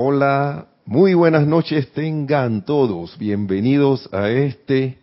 [0.00, 3.18] Hola, muy buenas noches tengan todos.
[3.18, 4.98] Bienvenidos a este,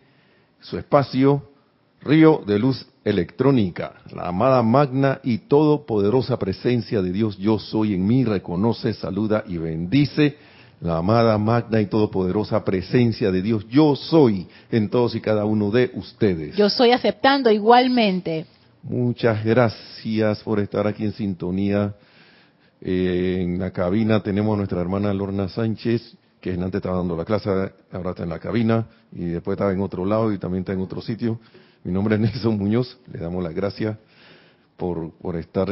[0.58, 1.50] su espacio,
[2.00, 3.96] Río de Luz Electrónica.
[4.14, 9.58] La amada magna y todopoderosa presencia de Dios yo soy en mí reconoce, saluda y
[9.58, 10.38] bendice.
[10.80, 15.70] La amada magna y todopoderosa presencia de Dios yo soy en todos y cada uno
[15.70, 16.56] de ustedes.
[16.56, 18.46] Yo soy aceptando igualmente.
[18.82, 21.94] Muchas gracias por estar aquí en sintonía.
[22.88, 27.24] Eh, en la cabina tenemos a nuestra hermana Lorna Sánchez, que antes estaba dando la
[27.24, 27.50] clase,
[27.90, 30.78] ahora está en la cabina y después estaba en otro lado y también está en
[30.78, 31.40] otro sitio.
[31.82, 33.98] Mi nombre es Nelson Muñoz, le damos las gracias
[34.76, 35.66] por, por estar.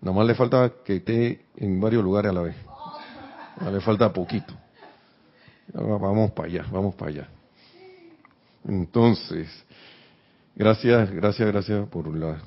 [0.00, 2.56] Nada más le falta que esté en varios lugares a la vez.
[3.70, 4.52] Le falta poquito.
[5.72, 7.28] Vamos para allá, vamos para allá.
[8.66, 9.46] Entonces,
[10.56, 12.38] gracias, gracias, gracias por la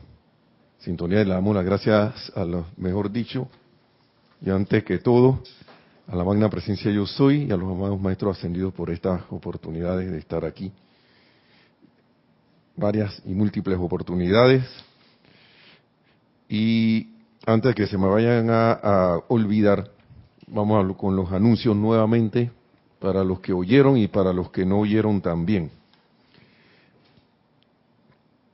[0.79, 3.47] sintonía y le damos las gracias a lo mejor dicho.
[4.43, 5.43] Y antes que todo,
[6.07, 10.11] a la magna presencia yo soy y a los amados maestros ascendidos por estas oportunidades
[10.11, 10.71] de estar aquí.
[12.75, 14.63] Varias y múltiples oportunidades.
[16.49, 17.07] Y
[17.45, 19.91] antes de que se me vayan a, olvidar,
[20.47, 22.51] vamos a, con los anuncios nuevamente
[22.99, 25.69] para los que oyeron y para los que no oyeron también.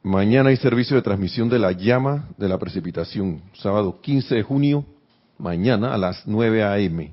[0.03, 4.85] Mañana hay servicio de transmisión de la llama de la precipitación, sábado 15 de junio,
[5.37, 7.11] mañana a las 9 a.m.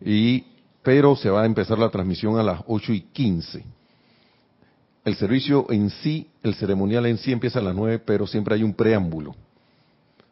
[0.00, 0.44] Y,
[0.82, 3.64] pero se va a empezar la transmisión a las 8 y 15.
[5.04, 8.62] El servicio en sí, el ceremonial en sí empieza a las 9, pero siempre hay
[8.62, 9.34] un preámbulo.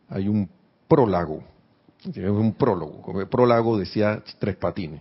[0.09, 0.49] Hay un
[0.89, 1.43] prólago.
[2.05, 3.01] Es un prólogo.
[3.03, 5.01] Como prólago decía tres patines.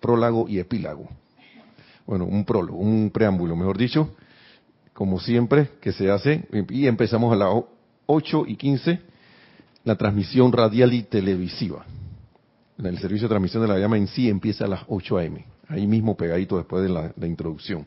[0.00, 1.08] Prólago y epílago.
[2.06, 4.10] Bueno, un prólogo, un preámbulo, mejor dicho
[5.00, 7.48] como siempre, que se hace, y empezamos a las
[8.04, 9.00] 8 y 15,
[9.90, 11.84] la transmisión radial y televisiva.
[12.78, 15.84] El servicio de transmisión de la llama en sí empieza a las 8 a.m., ahí
[15.88, 17.84] mismo pegadito después de la, introducción.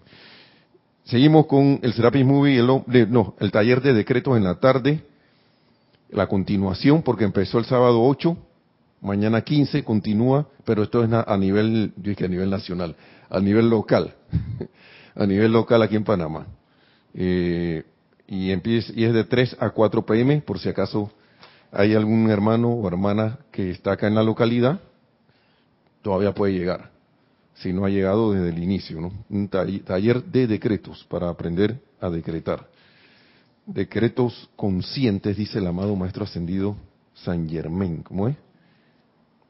[1.06, 5.00] Seguimos con el Serapis Movie, el, no, el taller de decretos en la tarde,
[6.10, 8.36] la continuación, porque empezó el sábado 8,
[9.00, 12.98] mañana 15 continúa, pero esto es a nivel, yo dije a nivel nacional,
[13.30, 14.14] a nivel local,
[15.16, 16.48] a nivel local aquí en Panamá.
[17.14, 17.84] Eh,
[18.28, 21.10] y, empieza, y es de 3 a 4 pm, por si acaso
[21.74, 24.80] hay algún hermano o hermana que está acá en la localidad,
[26.02, 26.92] todavía puede llegar,
[27.56, 29.12] si no ha llegado desde el inicio, ¿no?
[29.30, 32.68] Un taller de decretos para aprender a decretar.
[33.66, 36.76] Decretos conscientes, dice el amado Maestro Ascendido
[37.14, 38.36] San Germán, ¿cómo es?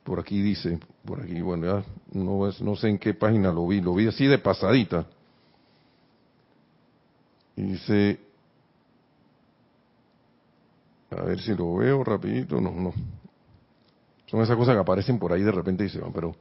[0.03, 3.81] Por aquí dice, por aquí, bueno, ya no, no sé en qué página lo vi,
[3.81, 5.05] lo vi así de pasadita
[7.55, 8.19] dice,
[11.17, 12.93] a ver si lo veo rapidito, no, no.
[14.27, 16.35] Son esas cosas que aparecen por ahí de repente y se van, pero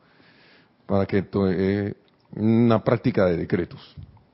[0.86, 1.94] para que eh,
[2.36, 3.80] una práctica de decretos.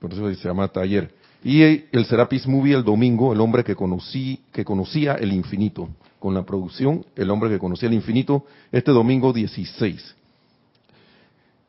[0.00, 1.12] Por eso se llama taller.
[1.42, 5.88] Y el Serapis Movie el domingo, el hombre que conocí, que conocía el infinito.
[6.18, 10.16] Con la producción, el hombre que conocía el infinito, este domingo 16.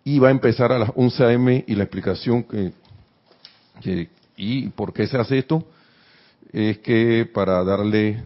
[0.06, 1.64] Y va a empezar a las 11 a.m.
[1.68, 2.72] y la explicación que,
[4.36, 5.64] ¿Y por qué se hace esto?
[6.52, 8.24] Es que para darle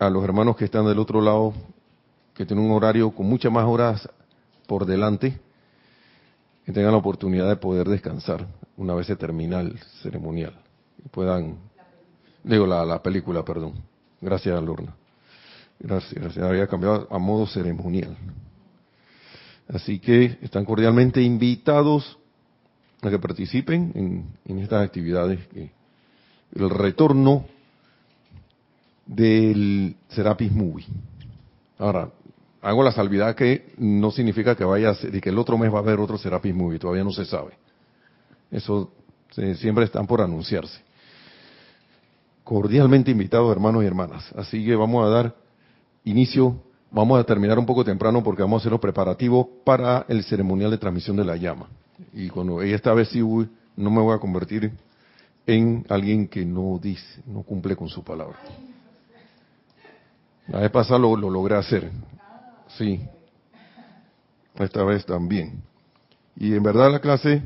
[0.00, 1.52] a los hermanos que están del otro lado,
[2.34, 4.08] que tienen un horario con muchas más horas
[4.66, 5.38] por delante,
[6.64, 8.46] que tengan la oportunidad de poder descansar
[8.80, 10.54] una vez se termina el ceremonial.
[11.04, 11.58] Y puedan,
[12.42, 13.74] digo, la, la película, perdón.
[14.22, 14.94] Gracias, Lorna.
[15.78, 16.44] Gracias, gracias.
[16.44, 18.16] Había cambiado a modo ceremonial.
[19.68, 22.18] Así que están cordialmente invitados
[23.02, 23.92] a que participen
[24.46, 25.40] en, estas actividades.
[25.54, 27.44] el retorno
[29.10, 30.86] del Serapis Movie.
[31.78, 32.10] Ahora,
[32.62, 35.72] hago la salvedad que no significa que vaya a ser, y que el otro mes
[35.72, 37.52] va a haber otro Serapis Movie, todavía no se sabe.
[38.50, 38.92] Eso
[39.56, 40.80] siempre están por anunciarse.
[42.44, 44.30] Cordialmente invitados, hermanos y hermanas.
[44.36, 45.34] Así que vamos a dar
[46.04, 46.56] inicio,
[46.90, 50.70] vamos a terminar un poco temprano porque vamos a hacer los preparativos para el ceremonial
[50.70, 51.68] de transmisión de la llama
[52.12, 54.72] y cuando esta vez sí no me voy a convertir
[55.46, 58.38] en alguien que no dice, no cumple con su palabra.
[60.50, 61.90] La vez pasada lo, lo logré hacer,
[62.76, 63.00] sí.
[64.56, 65.62] Esta vez también.
[66.36, 67.42] Y en verdad la clase,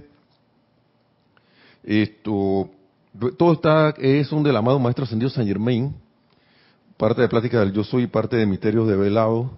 [1.83, 2.71] esto,
[3.39, 5.95] todo está, es un del amado Maestro Ascendido San Germain,
[6.97, 9.51] parte de plática del yo soy, parte de misterios de velado.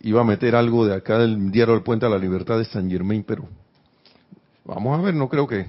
[0.00, 2.90] Iba a meter algo de acá del diario del Puente a la Libertad de San
[2.90, 3.46] Germain, pero
[4.64, 5.66] Vamos a ver, no creo que...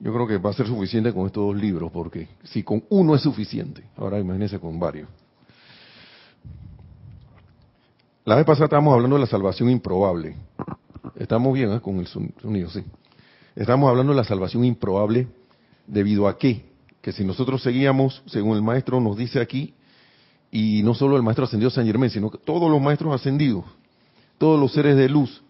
[0.00, 3.16] Yo creo que va a ser suficiente con estos dos libros, porque si con uno
[3.16, 5.08] es suficiente, ahora imagínense con varios.
[8.28, 10.36] La vez pasada estábamos hablando de la salvación improbable.
[11.16, 11.80] Estamos bien ¿eh?
[11.80, 12.84] con el sonido, sí.
[13.56, 15.28] Estamos hablando de la salvación improbable
[15.86, 16.66] debido a qué?
[17.00, 19.72] Que si nosotros seguíamos, según el maestro nos dice aquí,
[20.50, 23.64] y no solo el maestro ascendido San Germán, sino que todos los maestros ascendidos,
[24.36, 25.42] todos los seres de luz,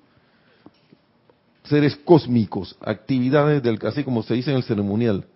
[1.65, 5.27] seres cósmicos, actividades del, así como se dice en el ceremonial,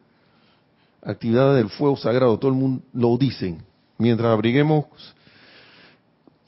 [1.02, 3.64] actividades del fuego sagrado, todo el mundo lo dicen.
[3.98, 4.84] Mientras abriguemos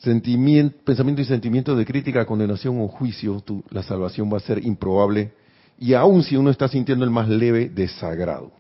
[0.00, 5.32] pensamiento y sentimiento de crítica, condenación o juicio, la salvación va a ser improbable,
[5.78, 8.52] y aun si uno está sintiendo el más leve desagrado.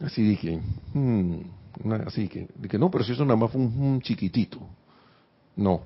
[0.00, 0.60] Así dije,
[0.94, 1.40] hmm,
[2.06, 4.58] así que, dije, no, pero si eso nada más fue un, chiquitito.
[5.56, 5.82] No,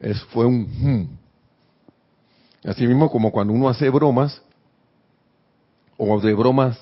[0.00, 1.08] es, fue un hmm.
[2.64, 4.42] Así mismo como cuando uno hace bromas,
[5.96, 6.78] o de bromas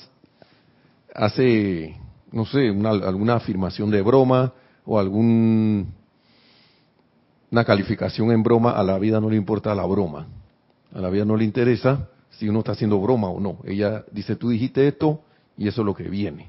[1.14, 1.96] hace,
[2.32, 4.52] no sé, alguna afirmación de broma,
[4.88, 5.92] o algún
[7.50, 10.26] una calificación en broma, a la vida no le importa la broma.
[10.94, 13.58] A la vida no le interesa si uno está haciendo broma o no.
[13.64, 15.20] Ella dice, tú dijiste esto
[15.56, 16.48] y eso es lo que viene.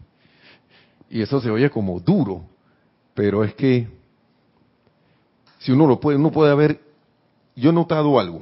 [1.09, 2.43] Y eso se oye como duro,
[3.13, 3.87] pero es que
[5.59, 6.79] si uno lo puede, uno puede haber,
[7.55, 8.41] yo he notado algo,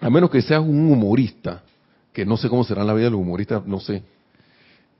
[0.00, 1.62] a menos que seas un humorista,
[2.12, 4.02] que no sé cómo será la vida de los humoristas, no sé,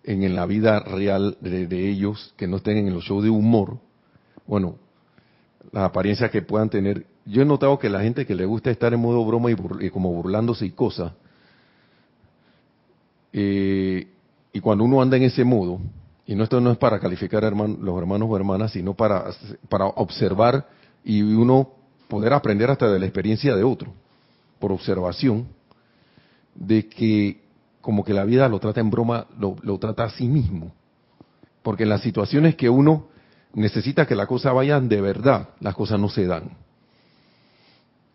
[0.05, 3.79] en, la vida real de, ellos, que no estén en los shows de humor,
[4.47, 4.77] bueno,
[5.73, 7.07] las apariencias que puedan tener.
[7.25, 10.13] Yo he notado que la gente que le gusta estar en modo broma y, como
[10.13, 11.13] burlándose y cosas,
[13.33, 14.07] eh,
[14.53, 15.81] y cuando uno anda en ese modo,
[16.27, 19.31] y no esto no es para calificar a los hermanos o hermanas, sino para,
[19.69, 20.69] para observar
[21.03, 21.71] y uno
[22.09, 23.93] poder aprender hasta de la experiencia de otro,
[24.59, 25.49] por observación,
[26.55, 27.44] de que
[27.85, 30.73] como que la vida lo trata en broma, lo, trata a sí mismo.
[31.63, 33.09] Porque en las situaciones que uno
[33.53, 36.57] necesita que las cosas vayan de verdad, las cosas no se dan.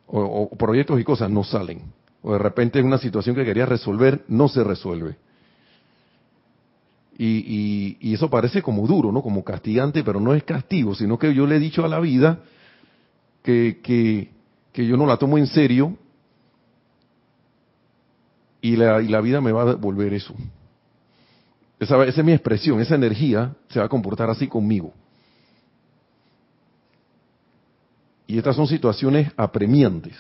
[0.08, 1.84] O, proyectos y cosas no salen.
[2.24, 5.18] O de repente en una situación que quería resolver, no se resuelve.
[7.20, 9.22] Y, eso parece como duro, ¿no?
[9.22, 12.40] Como castigante, pero no es castigo, sino que yo le he dicho a la vida
[13.44, 14.32] que
[14.74, 15.96] yo no la tomo en serio
[18.62, 20.34] y la, y la vida me va a devolver eso.
[21.80, 24.94] Esa, es mi expresión, esa energía se va a comportar así conmigo.
[28.28, 30.16] Y estas son situaciones apremiantes.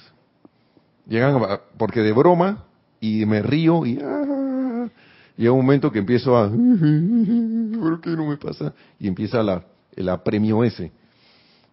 [1.06, 2.64] Llegan porque de broma
[3.00, 4.88] y me río y ah,
[5.36, 8.74] llega un momento que empiezo a ¿por qué no me pasa?
[9.00, 9.64] Y empieza la,
[9.96, 10.92] el apremio ese,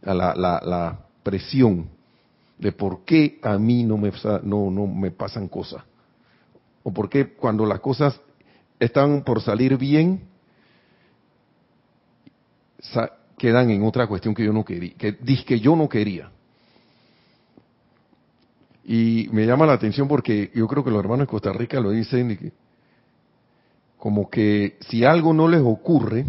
[0.05, 1.87] a la, la, la presión
[2.59, 4.11] de por qué a mí no me,
[4.43, 5.83] no, no me pasan cosas
[6.87, 8.21] o por qué cuando las cosas
[8.79, 10.21] están por salir bien,
[13.37, 16.31] quedan en otra cuestión que yo no quería, que que yo no quería.
[18.85, 21.91] Y me llama la atención porque yo creo que los hermanos de Costa Rica lo
[21.91, 22.53] dicen
[23.99, 26.25] como que si algo no les ocurre,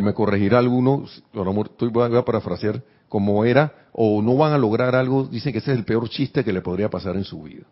[0.00, 5.24] me corregirá alguno, estoy, voy a parafrasear, como era, o no van a lograr algo,
[5.24, 7.64] dicen que ese es el peor chiste que le podría pasar en su vida.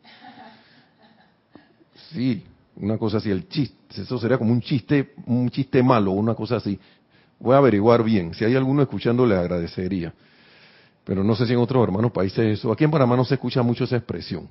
[2.13, 2.43] Sí,
[2.77, 6.57] una cosa así, el chiste, eso sería como un chiste, un chiste malo, una cosa
[6.57, 6.79] así.
[7.39, 10.13] Voy a averiguar bien, si hay alguno escuchando le agradecería.
[11.05, 13.63] Pero no sé si en otros hermanos países eso, aquí en Panamá no se escucha
[13.63, 14.49] mucho esa expresión.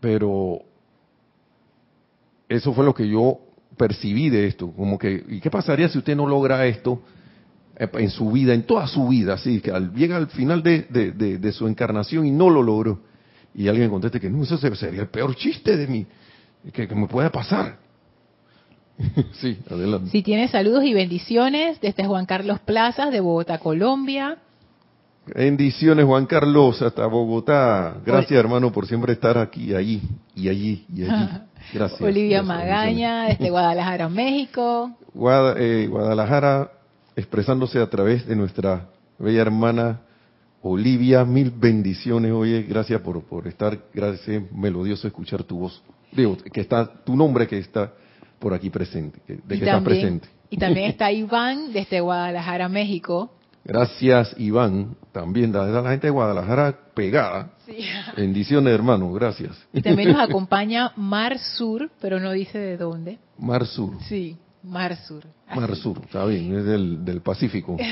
[0.00, 0.60] Pero
[2.48, 3.38] eso fue lo que yo
[3.76, 7.00] percibí de esto, como que, ¿y qué pasaría si usted no logra esto
[7.76, 11.68] en su vida, en toda su vida, así que llega al final de, de, su
[11.68, 13.00] encarnación y no lo logró?
[13.54, 16.06] Y alguien conteste que no, eso sería el peor chiste de mí,
[16.72, 17.78] que, me pueda pasar.
[19.32, 20.10] sí, adelante.
[20.10, 24.38] Si tiene saludos y bendiciones desde Juan Carlos Plazas de Bogotá, Colombia.
[25.34, 27.96] Bendiciones Juan Carlos hasta Bogotá.
[28.04, 30.02] Gracias hermano por siempre estar aquí, allí
[30.34, 31.28] y allí y allí.
[31.72, 32.00] Gracias.
[32.00, 34.96] Olivia Magaña desde Guadalajara, México.
[35.56, 36.70] Eh, Guadalajara
[37.14, 38.86] expresándose a través de nuestra
[39.18, 40.00] bella hermana
[40.62, 45.82] Olivia, mil bendiciones, oye, gracias por, por estar, gracias, melodioso escuchar tu voz.
[46.12, 47.92] Digo, que está, tu nombre que está
[48.38, 50.28] por aquí presente, de que estás presente.
[50.50, 53.30] Y también está Iván desde Guadalajara, México.
[53.64, 57.50] Gracias, Iván, también, la, la gente de Guadalajara pegada.
[57.66, 57.76] Sí.
[58.16, 59.56] Bendiciones, hermano, gracias.
[59.72, 63.18] Y también nos acompaña Mar Sur, pero no dice de dónde.
[63.38, 63.92] Mar Sur.
[64.08, 64.36] Sí.
[64.62, 65.24] Mar Sur.
[65.54, 67.76] Mar Sur, está bien, es del, del Pacífico.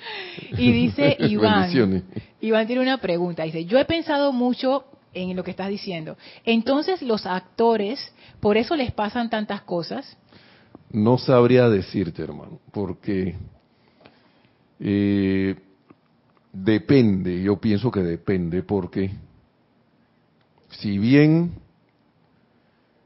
[0.58, 2.04] y dice Iván,
[2.40, 4.84] Iván tiene una pregunta, dice, yo he pensado mucho
[5.14, 6.16] en lo que estás diciendo.
[6.44, 10.16] Entonces los actores, por eso les pasan tantas cosas.
[10.90, 13.36] No sabría decirte, hermano, porque
[14.84, 15.54] Eh,
[16.52, 19.12] depende, yo pienso que depende, porque
[20.70, 21.52] si bien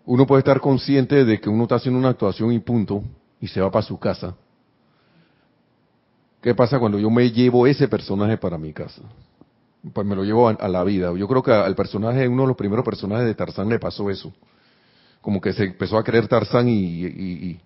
[0.07, 3.03] uno puede estar consciente de que uno está haciendo una actuación y punto,
[3.41, 4.35] y se va para su casa,
[6.41, 9.03] ¿qué pasa cuando yo me llevo ese personaje para mi casa?
[9.93, 11.13] Pues me lo llevo a, la vida.
[11.17, 14.33] Yo creo que al personaje, uno de los primeros personajes de Tarzán le pasó eso.
[15.21, 17.59] Como que se empezó a creer Tarzán y,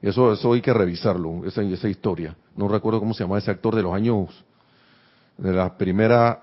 [0.00, 2.36] eso, eso hay que revisarlo, esa, esa historia.
[2.56, 4.44] No recuerdo cómo se llama ese actor de los años,
[5.36, 6.42] de la primera,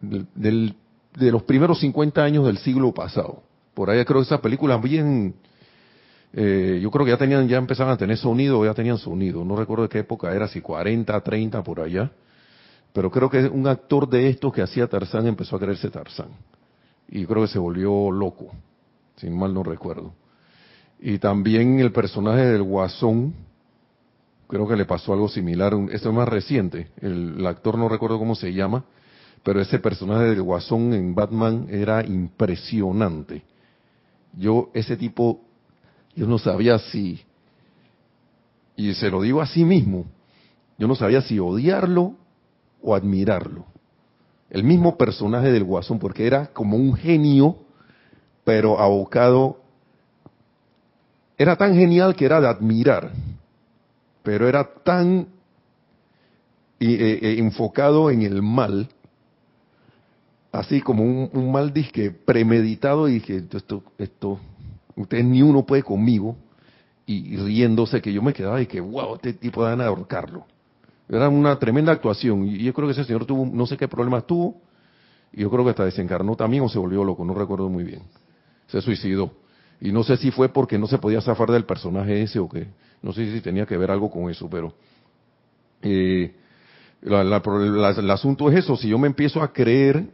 [0.00, 0.76] del,
[1.16, 3.42] de los primeros 50 años del siglo pasado.
[3.74, 5.34] Por ahí creo que esas películas bien,
[6.32, 9.44] eh, yo creo que ya tenían, ya empezaban a tener sonido, ya tenían sonido.
[9.44, 12.10] No recuerdo de qué época era, si 40, 30 por allá.
[12.92, 16.28] Pero creo que un actor de estos que hacía Tarzán empezó a creerse Tarzán.
[17.08, 18.52] Y creo que se volvió loco,
[19.16, 20.12] si mal no recuerdo.
[21.00, 23.34] Y también el personaje del Guasón,
[24.46, 25.74] creo que le pasó algo similar.
[25.90, 26.88] Esto es más reciente.
[27.00, 28.84] el actor no recuerdo cómo se llama,
[29.42, 33.42] pero ese personaje del Guasón en Batman era impresionante.
[34.36, 35.40] Yo, ese tipo,
[36.14, 37.20] yo no sabía si,
[38.76, 40.06] y se lo digo a sí mismo,
[40.78, 42.14] yo no sabía si odiarlo
[42.82, 43.66] o admirarlo.
[44.50, 47.56] El mismo personaje del Guasón, porque era como un genio,
[48.44, 49.60] pero abocado,
[51.38, 53.12] era tan genial que era de admirar,
[54.22, 55.28] pero era tan
[56.80, 58.88] eh, eh, enfocado en el mal,
[60.52, 64.38] así como un, mal disque premeditado y dije, esto, esto,
[64.94, 66.36] ustedes ni uno puede conmigo,
[67.06, 70.46] y, riéndose que yo me quedaba y que, wow, este tipo van a ahorcarlo.
[71.08, 74.26] Era una tremenda actuación y yo creo que ese señor tuvo, no sé qué problemas
[74.26, 74.60] tuvo,
[75.32, 78.02] y yo creo que hasta desencarnó también o se volvió loco, no recuerdo muy bien.
[78.68, 79.32] Se suicidó.
[79.80, 82.68] Y no sé si fue porque no se podía zafar del personaje ese o qué.
[83.02, 84.74] No sé si tenía que ver algo con eso, pero...
[85.82, 86.36] Eh,
[87.02, 90.06] el asunto es eso, si yo me empiezo a creer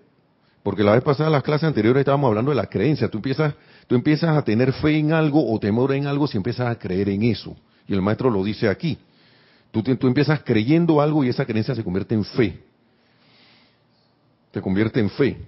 [0.68, 3.08] porque la vez pasada en las clases anteriores estábamos hablando de la creencia.
[3.08, 3.54] Tú empiezas,
[3.86, 7.08] tú empiezas a tener fe en algo o temor en algo si empiezas a creer
[7.08, 7.56] en eso.
[7.86, 8.98] Y el maestro lo dice aquí.
[9.70, 12.60] Tú, tú empiezas creyendo algo y esa creencia se convierte en fe.
[14.52, 15.38] Se convierte en fe.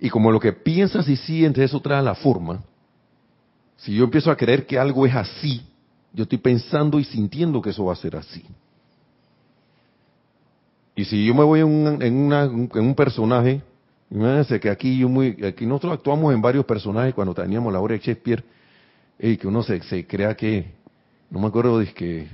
[0.00, 2.62] Y como lo que piensas y sientes, eso trae la forma.
[3.76, 5.66] Si yo empiezo a creer que algo es así,
[6.14, 8.42] yo estoy pensando y sintiendo que eso va a ser así.
[10.96, 13.60] Y si yo me voy en, un, en, en un personaje
[14.12, 17.94] Imagínense que aquí yo muy, aquí nosotros actuamos en varios personajes cuando teníamos la obra
[17.94, 18.44] de Shakespeare,
[19.18, 20.66] y que uno se, crea que,
[21.30, 22.28] no me acuerdo de que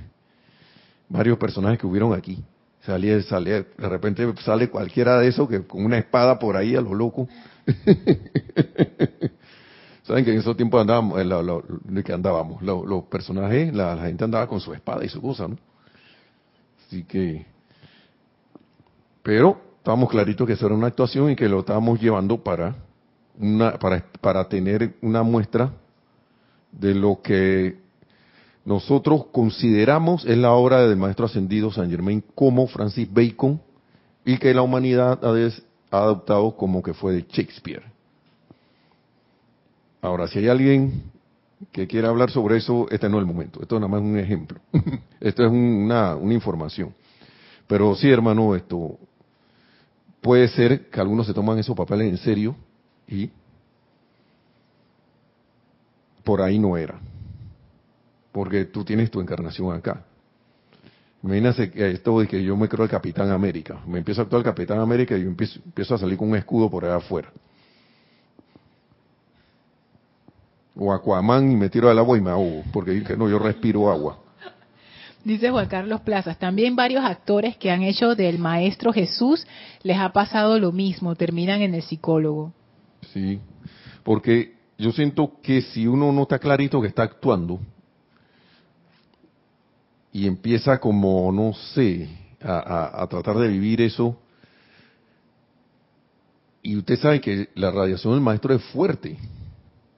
[1.07, 2.43] varios personajes que hubieron aquí.
[2.81, 6.81] Salía, salía, de repente sale cualquiera de esos que con una espada por ahí a
[6.81, 7.29] lo loco.
[10.03, 11.17] Saben que en esos tiempos andábamos,
[11.85, 15.47] de que andábamos, los, personajes, la, la, gente andaba con su espada y su cosa,
[15.47, 15.57] ¿no?
[16.87, 17.45] Así que,
[19.23, 22.75] pero estábamos claritos que eso era una actuación y que lo estábamos llevando para,
[23.39, 25.71] una, para, para tener una muestra
[26.71, 27.75] de lo que
[28.65, 33.59] nosotros consideramos es la obra del maestro ascendido San Germain como Francis Bacon
[34.23, 37.81] y que la humanidad ha, adoptado como que fue de Shakespeare.
[40.03, 41.01] Ahora, si hay alguien
[41.71, 43.59] que quiera hablar sobre eso, este no es el momento.
[43.59, 44.59] Esto es nada más un ejemplo.
[45.19, 46.93] esto es una, una información.
[47.65, 48.99] Pero sí, hermano, esto,
[50.21, 52.55] puede ser que algunos se toman esos papeles en serio
[53.07, 53.29] y
[56.23, 56.99] por ahí no era.
[58.31, 60.05] Porque tú tienes tu encarnación acá.
[61.23, 63.79] Imagínate esto de que yo me creo el Capitán América.
[63.85, 66.35] Me empiezo a actuar el Capitán América y yo empiezo, empiezo a salir con un
[66.35, 67.29] escudo por allá afuera.
[70.75, 72.63] O Aquaman y me tiro al agua y me ahogo.
[72.71, 74.19] Porque no, yo respiro agua.
[75.29, 79.45] Dice Juan Carlos Plazas, también varios actores que han hecho del Maestro Jesús
[79.83, 82.51] les ha pasado lo mismo, terminan en el psicólogo.
[83.13, 83.39] Sí,
[84.01, 87.59] porque yo siento que si uno no está clarito que está actuando
[90.11, 92.09] y empieza como, no sé,
[92.41, 94.17] a, tratar de vivir eso,
[96.63, 99.15] y usted sabe que la radiación del maestro es fuerte,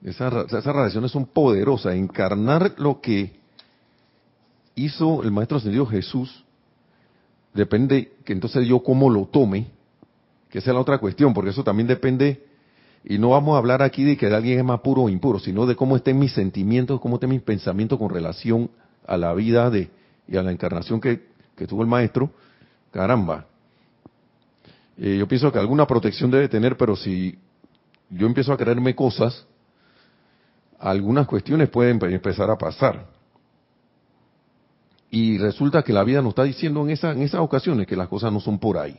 [0.04, 3.40] esas, esas radiaciones son poderosas, encarnar lo que
[4.74, 6.44] hizo el Maestro Ascendido Jesús,
[7.54, 9.66] depende que entonces yo cómo lo tome,
[10.50, 12.44] que esa es la otra cuestión, porque eso también depende,
[13.04, 15.66] y no vamos a hablar aquí de que alguien es más puro o impuro, sino
[15.66, 18.70] de cómo estén mis sentimientos, cómo estén mis pensamientos con relación
[19.06, 19.90] a la vida de
[20.28, 21.20] y a la encarnación que,
[21.68, 22.30] tuvo el Maestro.
[22.90, 23.46] Caramba.
[24.98, 27.38] Eh, yo pienso que alguna protección debe tener, pero si
[28.10, 29.46] yo empiezo a creerme cosas,
[30.78, 33.06] algunas cuestiones pueden empezar a pasar.
[35.14, 38.32] Y resulta que la vida nos está diciendo en, en esas ocasiones que las cosas
[38.32, 38.98] no son por ahí.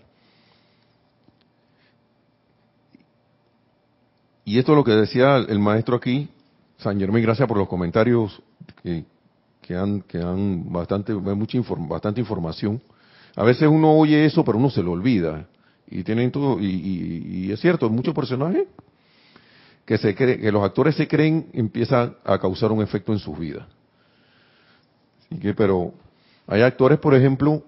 [4.45, 6.29] Y esto es lo que decía el maestro aquí,
[6.77, 8.39] San Germán, gracias por los comentarios
[8.83, 12.79] que, han, que han bastante, mucha bastante información.
[13.35, 15.47] A veces uno oye eso, pero uno se lo olvida.
[15.89, 18.67] Y tienen todo, y, es cierto, muchos personajes
[19.83, 23.39] que se cree, que los actores se creen empiezan a causar un efecto en sus
[23.39, 23.65] vidas.
[25.25, 26.02] Así que, pero
[26.47, 27.63] hay actores, por ejemplo,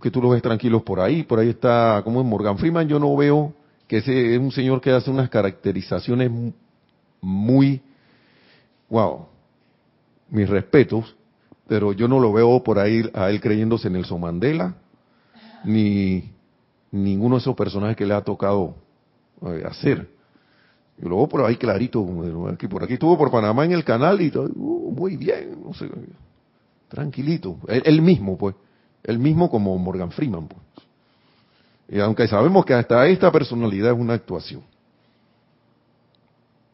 [0.00, 2.98] que tú los ves tranquilos por ahí, por ahí está, como en Morgan Freeman, yo
[2.98, 3.52] no veo
[3.86, 6.30] que ese es un señor que hace unas caracterizaciones
[7.20, 7.80] muy,
[8.88, 9.26] wow,
[10.30, 11.16] mis respetos,
[11.66, 14.74] pero yo no lo veo por ahí a él creyéndose en Nelson Mandela,
[15.64, 16.30] ni
[16.90, 18.74] ninguno de esos personajes que le ha tocado
[19.46, 20.08] eh, hacer.
[20.98, 22.04] Yo lo veo por ahí clarito,
[22.68, 25.88] por aquí estuvo por Panamá en el canal y todo, uh, muy bien, no sé,
[26.88, 28.54] tranquilito, él, mismo pues,
[29.04, 30.62] él mismo como Morgan Freeman pues.
[31.88, 34.62] Y aunque sabemos que hasta esta personalidad es una actuación.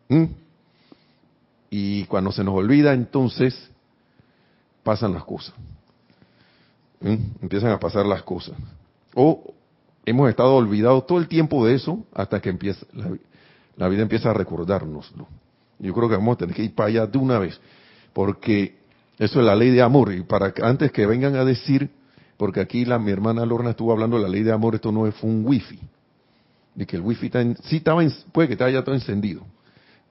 [0.09, 0.25] ¿Mm?
[1.71, 3.71] Y cuando se nos olvida, entonces
[4.83, 5.54] pasan las cosas.
[7.00, 7.42] ¿Mm?
[7.42, 8.56] Empiezan a pasar las cosas.
[9.14, 9.54] O
[10.04, 12.85] hemos estado olvidados todo el tiempo de eso hasta que empieza
[13.76, 15.26] la, vida empieza a recordárnoslo.
[15.78, 17.61] Yo creo que vamos a tener que ir para allá de una vez,
[18.12, 18.78] porque
[19.18, 20.12] eso es la ley de amor.
[20.12, 21.90] Y para antes que vengan a decir,
[22.37, 25.11] porque aquí la, mi hermana Lorna estuvo hablando de la ley de amor, esto no
[25.12, 25.78] fue un wifi.
[26.75, 28.02] De que el wifi está sí estaba,
[28.33, 29.42] puede que estaba ya todo encendido.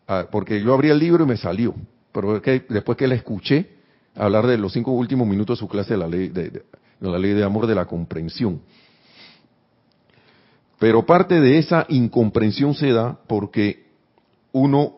[0.08, 1.76] Ah, porque yo abrí el libro y me salió.
[2.12, 3.70] Pero que, después que la escuché
[4.16, 6.64] hablar de los cinco últimos minutos de su clase de la ley de
[7.00, 8.62] la ley de amor de la comprensión
[10.84, 13.86] pero parte de esa incomprensión se da porque
[14.52, 14.98] uno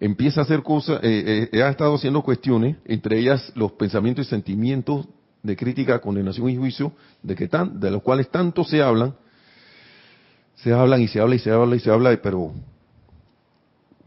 [0.00, 4.30] empieza a hacer cosas, eh, eh, ha estado haciendo cuestiones, entre ellas los pensamientos y
[4.30, 5.08] sentimientos
[5.42, 9.14] de crítica, condenación y juicio, de que tan, de los cuales tanto se hablan,
[10.56, 12.52] se hablan y se habla y se habla y se habla, pero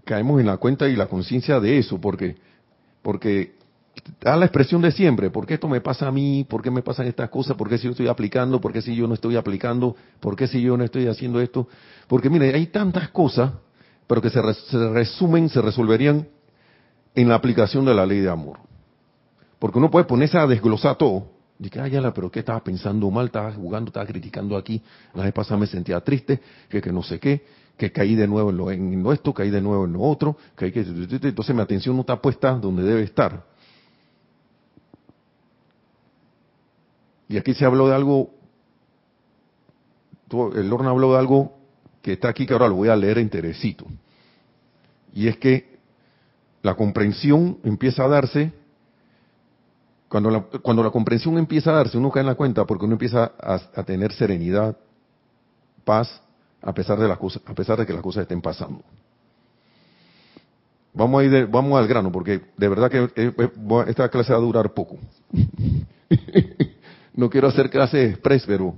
[0.06, 2.36] caemos en la cuenta y la conciencia de eso, porque
[3.02, 3.56] porque
[4.22, 6.46] da la expresión de siempre, ¿por qué esto me pasa a mí?
[6.48, 7.58] ¿Por qué me pasan estas cosas?
[7.58, 8.62] ¿Por qué si yo estoy aplicando?
[8.62, 9.96] ¿Por qué si yo no estoy aplicando?
[10.20, 11.68] ¿Por qué si yo no estoy haciendo esto?
[12.08, 13.52] Porque mire, hay tantas cosas,
[14.12, 16.28] pero que se, resumen, se resolverían
[17.16, 18.60] en la aplicación de la ley de amor.
[19.58, 21.28] Porque uno puede ponerse a desglosar todo.
[21.58, 23.28] Y que, ay, ya, pero ¿qué estaba pensando mal?
[23.28, 24.82] Estaba jugando, estaba criticando aquí.
[25.14, 27.46] La vez pasada me sentía triste, que, que no sé qué,
[27.78, 30.74] que caí de nuevo en lo, en esto, caí de nuevo en lo otro, que
[30.74, 30.82] que...
[30.82, 33.46] Entonces mi atención no está puesta donde debe estar.
[37.30, 38.30] Y aquí se habló de algo,
[40.54, 41.62] el Lorna habló de algo
[42.02, 43.86] que está aquí, que ahora lo voy a leer enterecito.
[45.14, 45.80] Y es que
[46.62, 48.54] la comprensión empieza a darse,
[50.08, 52.94] cuando la, cuando la comprensión empieza a darse, uno cae en la cuenta porque uno
[52.94, 54.78] empieza a, tener serenidad,
[55.84, 56.22] paz,
[56.62, 58.84] a pesar de las cosas, a pesar de que las cosas estén pasando.
[60.94, 63.50] Vamos a ir vamos al grano, porque de verdad que eh, eh,
[63.88, 64.98] esta clase va a durar poco.
[67.14, 68.76] no quiero hacer clase express, pero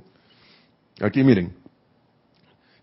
[1.02, 1.63] aquí miren.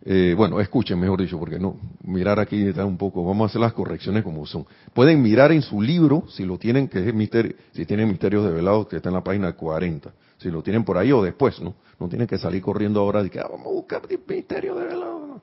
[0.03, 3.61] Eh, bueno, escuchen, mejor dicho, porque no, mirar aquí está un poco, vamos a hacer
[3.61, 4.67] las correcciones como son.
[4.95, 8.51] Pueden mirar en su libro, si lo tienen, que es misterio, si tienen misterios de
[8.51, 10.11] velado, que está en la página 40.
[10.39, 11.75] Si lo tienen por ahí o después, ¿no?
[11.99, 15.43] No tienen que salir corriendo ahora de que ah, vamos a buscar misterio de velado.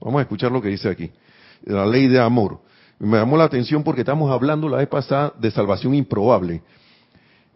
[0.00, 1.10] Vamos a escuchar lo que dice aquí.
[1.64, 2.60] La ley de amor.
[3.00, 6.62] Me llamó la atención porque estamos hablando la vez pasada de salvación improbable.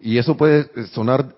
[0.00, 1.32] Y eso puede sonar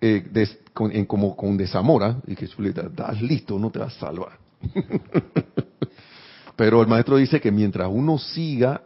[0.00, 0.24] eh,
[0.72, 4.43] con, como con desamora, y que estás listo, no te vas a salvar.
[6.56, 8.82] Pero el maestro dice que mientras uno siga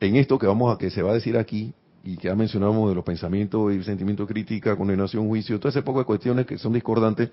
[0.00, 1.72] en esto que vamos a que se va a decir aquí
[2.04, 6.00] y que ya mencionamos de los pensamientos y sentimientos crítica, condenación, juicio, todo ese poco
[6.00, 7.30] de cuestiones que son discordantes,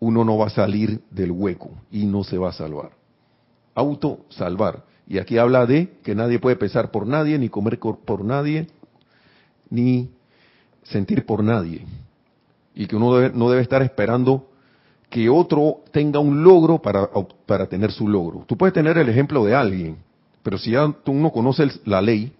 [0.00, 2.90] uno no va a salir del hueco y no se va a salvar.
[3.74, 4.84] Auto salvar.
[5.06, 8.66] Y aquí habla de que nadie puede pesar por nadie, ni comer por nadie,
[9.70, 10.10] ni
[10.82, 11.84] sentir por nadie.
[12.74, 14.48] Y que uno no debe estar esperando
[15.12, 17.06] que otro tenga un logro para,
[17.44, 18.46] para tener su logro.
[18.46, 19.98] Tú puedes tener el ejemplo de alguien,
[20.42, 22.32] pero si ya tú no conoces la ley,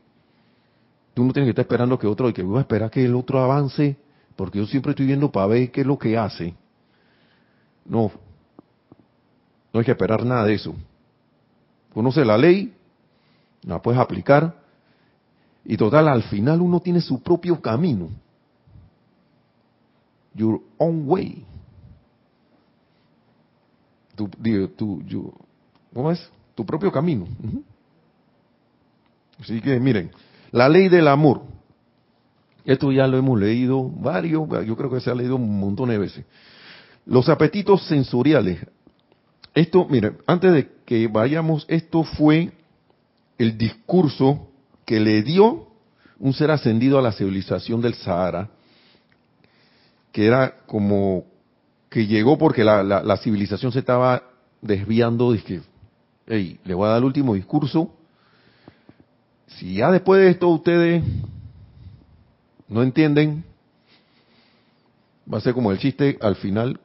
[1.13, 3.15] tú no tienes que estar esperando que otro, y que voy a esperar que el
[3.15, 3.99] otro avance,
[4.37, 6.55] porque yo siempre estoy viendo para ver qué es lo que hace.
[7.85, 8.11] No,
[9.71, 10.75] no hay que esperar nada de eso.
[11.93, 12.73] Conoce la ley,
[13.65, 14.57] la puedes aplicar,
[15.63, 18.09] y total, al final uno tiene su propio camino
[20.35, 21.45] your own way.
[24.15, 24.29] Tu,
[24.77, 25.35] tu,
[25.93, 26.31] ¿Cómo es?
[26.55, 27.27] Tu propio camino.
[29.41, 30.11] Así que miren,
[30.51, 31.43] la ley del amor.
[32.65, 35.99] Esto ya lo hemos leído varios, yo creo que se ha leído un montón de
[35.99, 36.25] veces.
[37.07, 38.65] Los apetitos sensoriales.
[39.55, 42.53] Esto, mire, antes de que vayamos, esto fue
[43.39, 44.49] el discurso
[44.85, 45.67] que le dio
[46.21, 48.49] un ser ascendido a la civilización del Sahara,
[50.13, 51.25] que era como
[51.93, 54.23] que llegó porque la, civilización se estaba
[54.63, 55.61] desviando, dije,
[56.27, 57.93] hey, le voy a dar el último discurso.
[59.47, 61.05] Si ya después de esto ustedes
[62.67, 63.45] no entienden,
[65.33, 66.81] va a ser como el chiste al final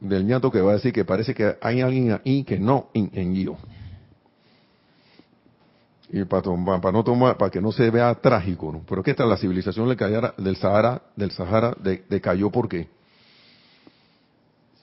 [0.00, 3.56] del ñato que va a decir que parece que hay alguien ahí que no entendió.
[6.10, 8.82] Y para, para, no tomar, para que no se vea trágico.
[8.86, 12.99] Pero que esta la civilización del Sahara, del Sahara decayó porque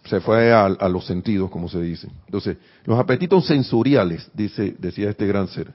[0.07, 2.07] se fue a, los sentidos, como se dice.
[2.25, 5.73] Entonces, los apetitos sensoriales, dice, decía este gran ser,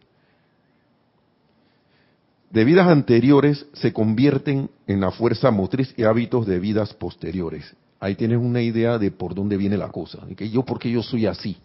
[2.51, 7.75] de vidas anteriores se convierten en la fuerza motriz y hábitos de vidas posteriores.
[7.99, 10.27] Ahí tienes una idea de por dónde viene la cosa.
[10.27, 11.57] De que yo, porque yo soy así?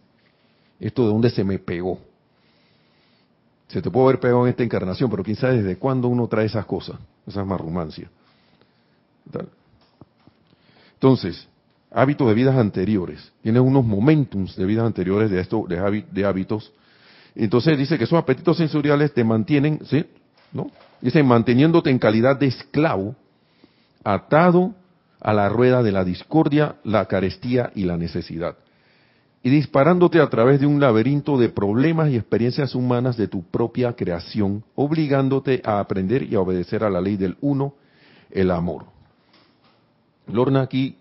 [0.79, 1.99] Esto de dónde se me pegó.
[3.67, 6.45] Se te puede haber pegado en esta encarnación, pero quién sabe desde cuándo uno trae
[6.45, 8.09] esas cosas, esas marrumancias.
[10.93, 11.47] Entonces,
[11.91, 13.31] hábitos de vidas anteriores.
[13.41, 16.71] Tienes unos momentums de vidas anteriores de esto, de hábitos.
[17.35, 20.05] Entonces dice que esos apetitos sensoriales te mantienen, ¿sí?
[20.51, 20.71] ¿no?
[21.01, 23.15] Dice, manteniéndote en calidad de esclavo,
[24.03, 24.73] atado
[25.19, 28.55] a la rueda de la discordia, la carestía y la necesidad,
[29.43, 33.93] y disparándote a través de un laberinto de problemas y experiencias humanas de tu propia
[33.93, 37.75] creación, obligándote a aprender y a obedecer a la ley del uno,
[38.31, 38.85] el amor.
[40.27, 40.97] Lorna aquí,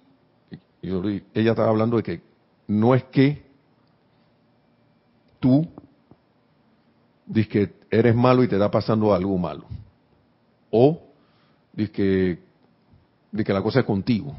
[1.35, 2.21] ella estaba hablando de que
[2.69, 3.45] no es que
[5.41, 5.67] tú
[7.27, 9.65] dices que eres malo y te da pasando algo malo.
[10.71, 11.01] O
[11.73, 12.39] dices que,
[13.45, 14.37] que la cosa es contigo.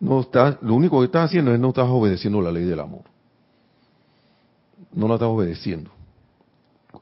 [0.00, 3.02] No está, lo único que estás haciendo es no estás obedeciendo la ley del amor.
[4.92, 5.90] No la estás obedeciendo.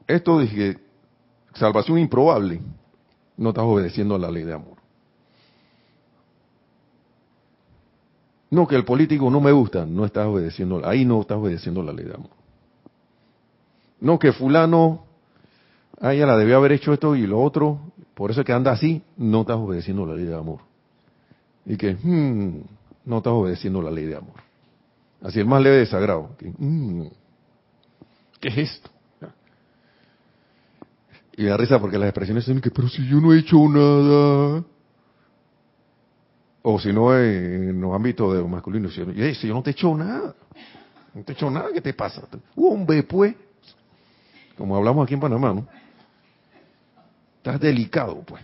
[0.07, 0.79] Esto que
[1.53, 2.61] salvación improbable,
[3.37, 4.72] no estás obedeciendo a la ley de amor.
[8.53, 11.91] No, que el político no me gusta, no estás obedeciendo, ahí no estás obedeciendo la
[11.91, 12.29] ley de amor.
[13.99, 15.05] No, que fulano,
[15.99, 17.79] a ella la debió haber hecho esto y lo otro,
[18.13, 20.59] por eso es que anda así, no estás obedeciendo la ley de amor.
[21.65, 22.61] Y que, hmm,
[23.05, 24.35] no estás obedeciendo la ley de amor.
[25.23, 26.35] Así el más leve desagrado.
[26.37, 27.07] Que, hmm,
[28.39, 28.91] ¿Qué es esto?
[31.35, 34.63] Y da risa porque las expresiones son que, pero si yo no he hecho nada.
[36.63, 39.95] O si no, en los ámbitos de lo masculino, si yo no te he hecho
[39.95, 40.33] nada.
[41.13, 42.23] No te he hecho nada, ¿qué te pasa?
[42.55, 43.35] Hombre, pues
[44.57, 45.67] como hablamos aquí en Panamá, ¿no?
[47.37, 48.43] Estás delicado, pues.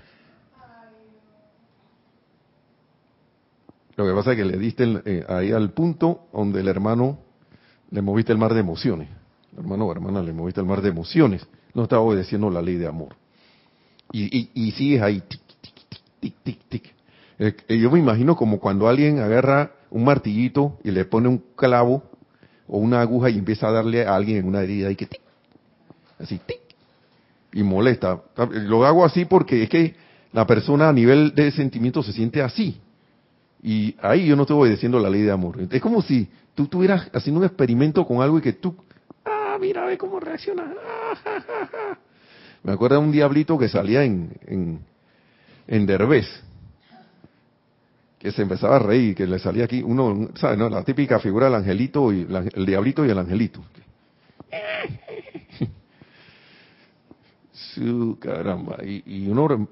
[3.96, 7.20] Lo que pasa es que le diste eh, ahí al punto donde el hermano
[7.92, 9.10] le moviste el mar de emociones.
[9.58, 11.46] hermano o hermana le moviste el mar de emociones.
[11.74, 13.16] No está obedeciendo la ley de amor.
[14.12, 15.42] Y, y, sigues ahí, tic,
[16.20, 16.99] tic, tic, tic, eh,
[17.40, 22.04] eh, yo me imagino como cuando alguien agarra un martillito y le pone un clavo
[22.68, 25.08] o una aguja y empieza a darle a alguien en una herida y que
[26.20, 26.40] así,
[27.54, 28.22] y molesta.
[28.52, 29.96] Lo hago así porque es que
[30.34, 32.80] la persona a nivel de sentimiento se siente así.
[33.62, 35.58] Y ahí yo no estoy obedeciendo la ley de amor.
[35.70, 38.76] Es como si tú estuvieras haciendo un experimento con algo y que tú,
[39.26, 40.64] ah, mira, ve cómo reacciona.
[42.64, 44.80] Me acuerdo de un diablito que salía en, en,
[45.68, 46.28] en Derbez,
[48.20, 50.58] que se empezaba a reír, que le salía aquí uno, ¿sabes?
[50.58, 50.70] No?
[50.70, 53.64] La típica figura del angelito y el diablito y el angelito.
[57.54, 58.78] Su caramba.
[58.84, 59.70] Y, uno.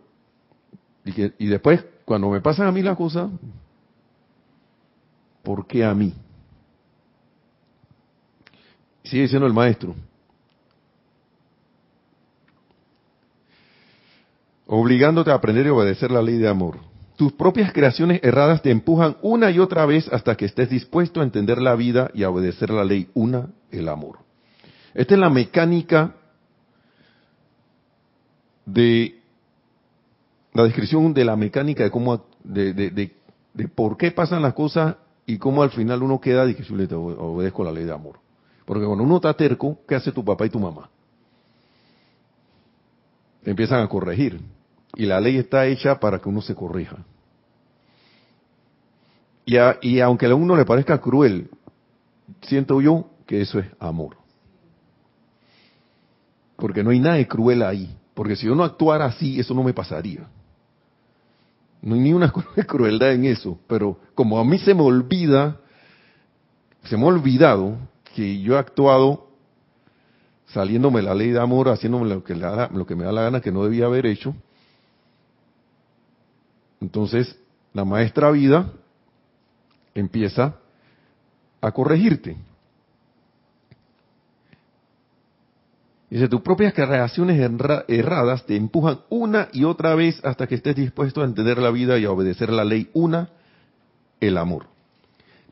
[1.04, 3.30] Y, y después, cuando me pasan a mí las cosas,
[5.44, 6.14] ¿por qué a mí?
[9.04, 9.94] Sigue diciendo el maestro.
[14.68, 16.87] Obligándote a aprender y obedecer la ley de amor.
[17.18, 21.24] Tus propias creaciones erradas te empujan una y otra vez hasta que estés dispuesto a
[21.24, 24.20] entender la vida y a obedecer la ley una, el amor.
[24.94, 26.16] Esta es la mecánica
[28.68, 29.20] de
[30.54, 34.98] la descripción de la mecánica de cómo, de, de, de, por qué pasan las cosas
[35.26, 38.20] y cómo al final uno queda de que yo le obedezco la ley de amor.
[38.64, 40.88] Porque cuando uno está terco, ¿qué hace tu papá y tu mamá?
[43.44, 44.40] Te empiezan a corregir.
[44.96, 46.98] Y la ley está hecha para que uno se corrija.
[49.46, 51.50] Y, y aunque a uno le parezca cruel,
[52.42, 54.18] siento yo que eso es amor.
[56.56, 59.64] Porque no hay nada de cruel ahí Porque si yo no actuara así, eso no
[59.64, 60.28] me pasaría.
[61.82, 62.34] No hay ni una
[62.68, 65.60] crueldad en eso, pero como a mí se me olvida,
[66.86, 67.78] se me ha olvidado
[68.16, 69.28] que yo he actuado
[70.48, 73.52] saliéndome la ley de amor, haciéndome lo que, lo que me da la gana que
[73.52, 74.34] no debía haber hecho.
[76.82, 77.38] Entonces,
[77.74, 78.72] la maestra vida
[79.94, 80.56] empieza
[81.62, 82.38] a corregirte.
[86.10, 87.38] Dice, tus propias reacciones
[87.88, 91.98] erradas te empujan una y otra vez hasta que estés dispuesto a entender la vida
[91.98, 92.90] y a obedecer la ley.
[92.94, 93.30] Una,
[94.22, 94.68] el amor.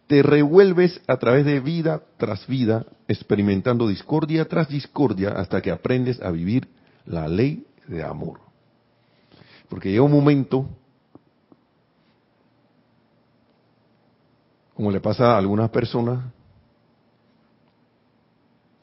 [0.08, 6.22] Te revuelves a través de vida tras vida, experimentando discordia tras discordia, hasta que aprendes
[6.22, 6.70] a vivir
[7.06, 8.40] la ley de amor.
[9.68, 10.70] Porque llega un momento,
[14.76, 16.24] como le pasa a algunas personas,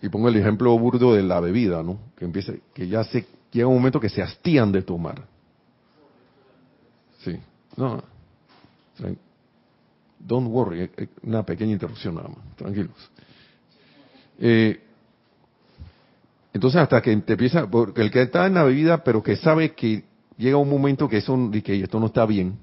[0.01, 1.99] y pongo el ejemplo burdo de la bebida, ¿no?
[2.17, 5.23] Que empieza, que ya se llega un momento que se hastían de tomar.
[7.23, 7.39] Sí,
[7.77, 8.03] no,
[10.19, 10.91] don't worry,
[11.23, 13.11] una pequeña interrupción nada más, tranquilos.
[14.39, 14.81] Eh,
[16.53, 19.73] entonces hasta que te empieza, porque el que está en la bebida, pero que sabe
[19.73, 20.05] que
[20.37, 22.59] llega un momento que eso, que esto no está bien,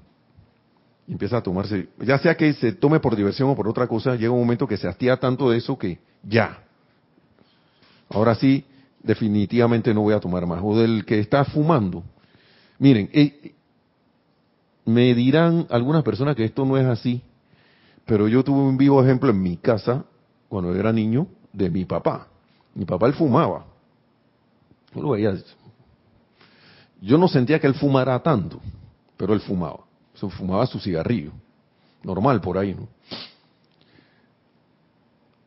[1.12, 4.30] empieza a tomarse, ya sea que se tome por diversión o por otra cosa, llega
[4.30, 6.64] un momento que se hastía tanto de eso que ya,
[8.10, 8.64] Ahora sí,
[9.02, 10.60] definitivamente no voy a tomar más.
[10.62, 12.02] O del que está fumando.
[12.78, 13.54] Miren, eh,
[14.84, 17.22] me dirán algunas personas que esto no es así,
[18.04, 20.04] pero yo tuve un vivo ejemplo en mi casa,
[20.48, 22.26] cuando era niño, de mi papá.
[22.74, 23.64] Mi papá él fumaba.
[24.94, 25.34] Yo lo veía.
[27.00, 28.60] Yo no sentía que él fumara tanto,
[29.16, 29.84] pero él fumaba.
[30.20, 31.32] Se fumaba su cigarrillo.
[32.02, 32.88] Normal por ahí, ¿no?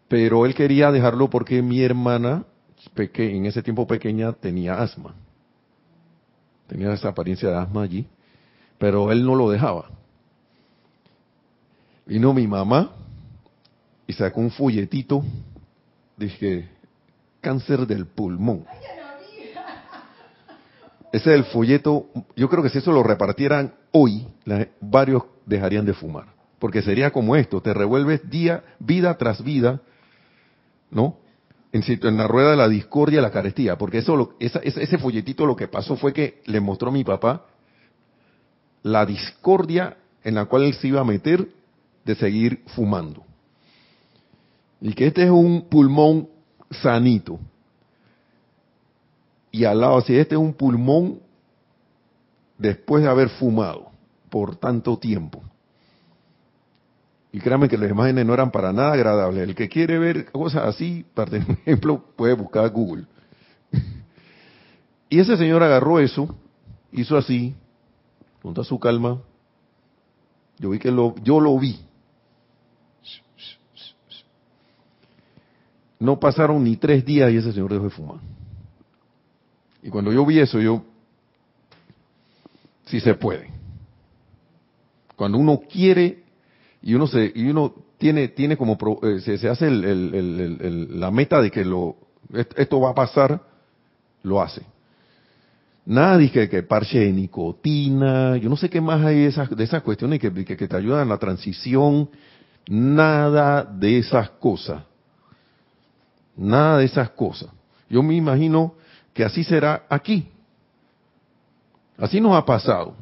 [0.08, 2.44] Pero él quería dejarlo porque mi hermana
[2.96, 5.14] en ese tiempo pequeña tenía asma.
[6.68, 8.08] Tenía esa apariencia de asma allí,
[8.80, 9.90] pero él no lo dejaba.
[12.06, 12.92] Vino mi mamá
[14.08, 15.24] y sacó un folletito,
[16.18, 16.68] dije,
[17.42, 18.66] cáncer del pulmón.
[21.12, 24.28] Ese es el folleto, yo creo que si eso lo repartieran hoy,
[24.82, 26.26] varios dejarían de fumar.
[26.60, 29.82] Porque sería como esto, te revuelves día, vida tras vida,
[30.92, 31.18] ¿no?
[31.74, 35.96] en, la rueda de la discordia, la carestía, porque eso, ese folletito lo que pasó
[35.96, 37.46] fue que le mostró a mi papá
[38.84, 41.48] la discordia en la cual él se iba a meter
[42.06, 43.24] de seguir fumando.
[44.82, 46.30] Y que este es un pulmón
[46.70, 47.40] sanito.
[49.52, 51.20] Y al lado, si este es un pulmón
[52.58, 53.92] después de haber fumado
[54.30, 55.44] por tanto tiempo.
[57.32, 59.48] Y créanme que las imágenes no eran para nada agradables.
[59.50, 63.06] El que quiere ver cosas así, por ejemplo, puede buscar Google.
[65.10, 66.36] Y ese señor agarró eso,
[66.92, 67.56] hizo así,
[68.42, 69.22] con toda su calma.
[70.58, 71.80] Yo vi que lo, yo lo vi.
[76.00, 78.20] No pasaron ni tres días y ese señor dejó de fumar.
[79.82, 80.84] Y cuando yo vi eso, yo,
[82.94, 83.50] sí se puede.
[85.16, 86.22] Cuando uno quiere
[86.80, 91.66] y uno se y uno tiene tiene como eh, se, hace la meta de que
[91.66, 91.96] lo
[92.32, 93.42] esto va a pasar
[94.22, 94.62] lo hace.
[95.88, 99.64] Nada dice que, parche de nicotina yo no sé qué más hay de esas de
[99.64, 102.12] esas cuestiones que, que, te ayudan en la transición
[102.68, 104.84] nada de esas cosas.
[106.38, 107.50] Nada de esas cosas.
[107.90, 108.76] Yo me imagino
[109.16, 110.30] que así será aquí
[111.98, 112.96] así nos ha pasado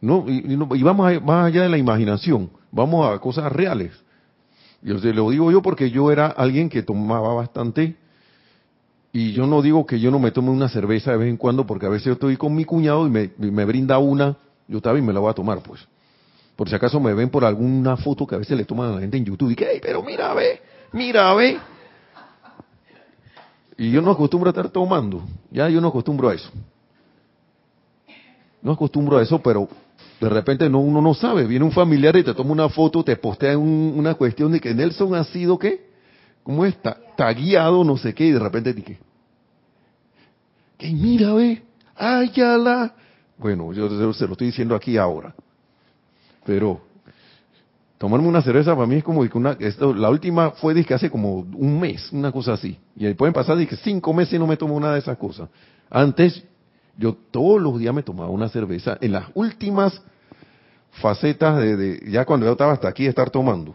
[0.00, 3.92] no y, y vamos más allá de la imaginación Vamos a cosas reales.
[4.82, 7.96] Yo se lo digo yo porque yo era alguien que tomaba bastante
[9.12, 11.64] y yo no digo que yo no me tome una cerveza de vez en cuando
[11.64, 15.12] porque a veces yo estoy con mi cuñado y me, brinda una, yo también me
[15.12, 15.86] la voy a tomar pues.
[16.56, 19.00] Por si acaso me ven por alguna foto que a veces le toman a la
[19.00, 20.60] gente en YouTube y que, pero mira, ve,
[20.92, 21.58] mira, ve.
[23.78, 26.50] Y yo no acostumbro a estar tomando, ya yo no acostumbro a eso.
[28.64, 29.68] No acostumbro a eso, pero
[30.18, 33.14] de repente no, uno no sabe, viene un familiar y te toma una foto, te
[33.14, 35.90] postea una cuestión de que Nelson ha sido, ¿qué?
[36.42, 36.96] ¿Cómo está?
[37.14, 38.98] Tagueado, no sé qué, y de repente dije,
[40.78, 41.62] que mira, ve,
[41.98, 42.94] la
[43.36, 45.34] Bueno, yo se lo estoy diciendo aquí ahora.
[46.46, 46.80] Pero
[47.98, 51.10] tomarme una cerveza para mí es como que una, esto, la última fue que hace
[51.10, 52.78] como un mes, una cosa así.
[52.96, 55.50] Y ahí pueden pasar que cinco meses y no me tomo nada de esas cosas.
[55.90, 56.44] Antes
[56.96, 60.00] yo todos los días me tomaba una cerveza en las últimas
[61.00, 63.74] facetas de, ya cuando yo estaba hasta aquí de estar tomando.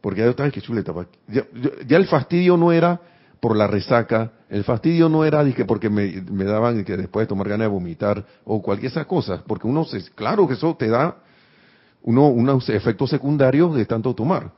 [0.00, 0.92] Porque ya yo estaba que chuleta.
[1.26, 1.44] Ya,
[1.86, 3.00] ya, el fastidio no era
[3.40, 4.32] por la resaca.
[4.48, 7.72] El fastidio no era que porque me, me daban que después de tomar ganas de
[7.72, 11.16] vomitar o cualquier esa cosa, porque uno se, claro que eso te da
[12.02, 14.52] uno, unos efectos secundarios de tanto tomar.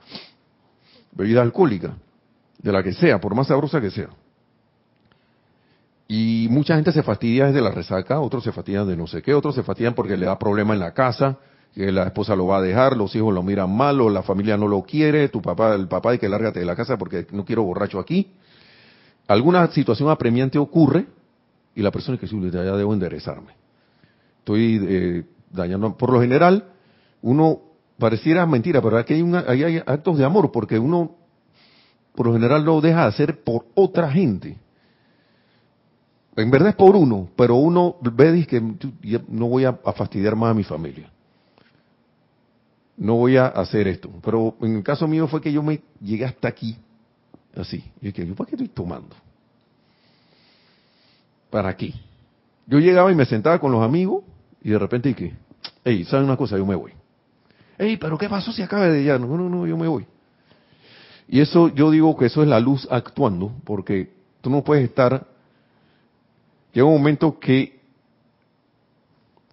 [1.12, 1.94] Bebida alcohólica,
[2.58, 4.08] de la que sea, por más sabrosa que sea.
[6.12, 9.32] Y mucha gente se fastidia desde la resaca, otros se fastidian de no sé qué,
[9.32, 11.38] otros se fastidian porque le da problema en la casa,
[11.72, 14.56] que la esposa lo va a dejar, los hijos lo miran mal, o la familia
[14.56, 17.44] no lo quiere, tu papá, el papá, y que lárgate de la casa porque no
[17.44, 18.32] quiero borracho aquí.
[19.28, 21.06] Alguna situación apremiante ocurre
[21.76, 23.52] y la persona es que ya debo enderezarme.
[24.40, 26.72] Estoy eh, dañando, por lo general,
[27.22, 27.60] uno
[28.00, 31.18] pareciera mentira, pero aquí hay, hay actos de amor porque uno,
[32.16, 34.58] por lo general, lo deja de hacer por otra gente
[36.36, 38.60] en verdad es por uno, pero uno ve que
[39.28, 41.10] no voy a, fastidiar más a mi familia.
[42.96, 44.10] No voy a hacer esto.
[44.22, 46.76] Pero en el caso mío fue que yo me llegué hasta aquí,
[47.56, 47.82] así.
[48.00, 49.16] Y dije, ¿yo para qué estoy tomando?
[51.50, 51.94] ¿Para qué?
[52.66, 54.22] Yo llegaba y me sentaba con los amigos
[54.62, 55.34] y de repente dije,
[55.84, 56.56] hey, ¿saben una cosa?
[56.56, 56.92] Yo me voy.
[57.76, 59.18] Hey, pero ¿qué pasó si acaba de ya?
[59.18, 60.06] No, no, no, yo me voy.
[61.26, 65.26] Y eso, yo digo que eso es la luz actuando, porque tú no puedes estar
[66.72, 67.80] llega un momento que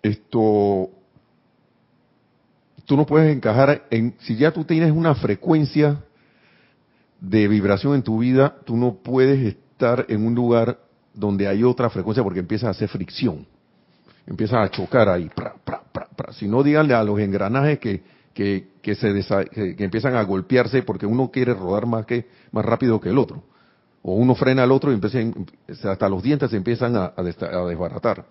[0.01, 0.89] esto
[2.85, 6.03] tú no puedes encajar en si ya tú tienes una frecuencia
[7.19, 10.79] de vibración en tu vida, tú no puedes estar en un lugar
[11.13, 13.45] donde hay otra frecuencia porque empiezas a hacer fricción.
[14.25, 15.29] Empiezas a chocar ahí.
[16.31, 18.03] Si no, díganle a los engranajes que,
[18.33, 19.13] que, que se
[19.51, 23.43] que empiezan a golpearse porque uno quiere rodar más, que, más rápido que el otro
[24.09, 28.25] o uno frena al otro y empieza, hasta los dientes se empiezan a, desbaratar.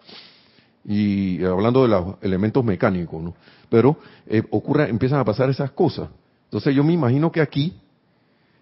[0.86, 3.34] Y hablando de los elementos mecánicos, ¿no?
[3.68, 6.08] Pero eh, ocurre, empiezan a pasar esas cosas.
[6.44, 7.78] Entonces yo me imagino que aquí,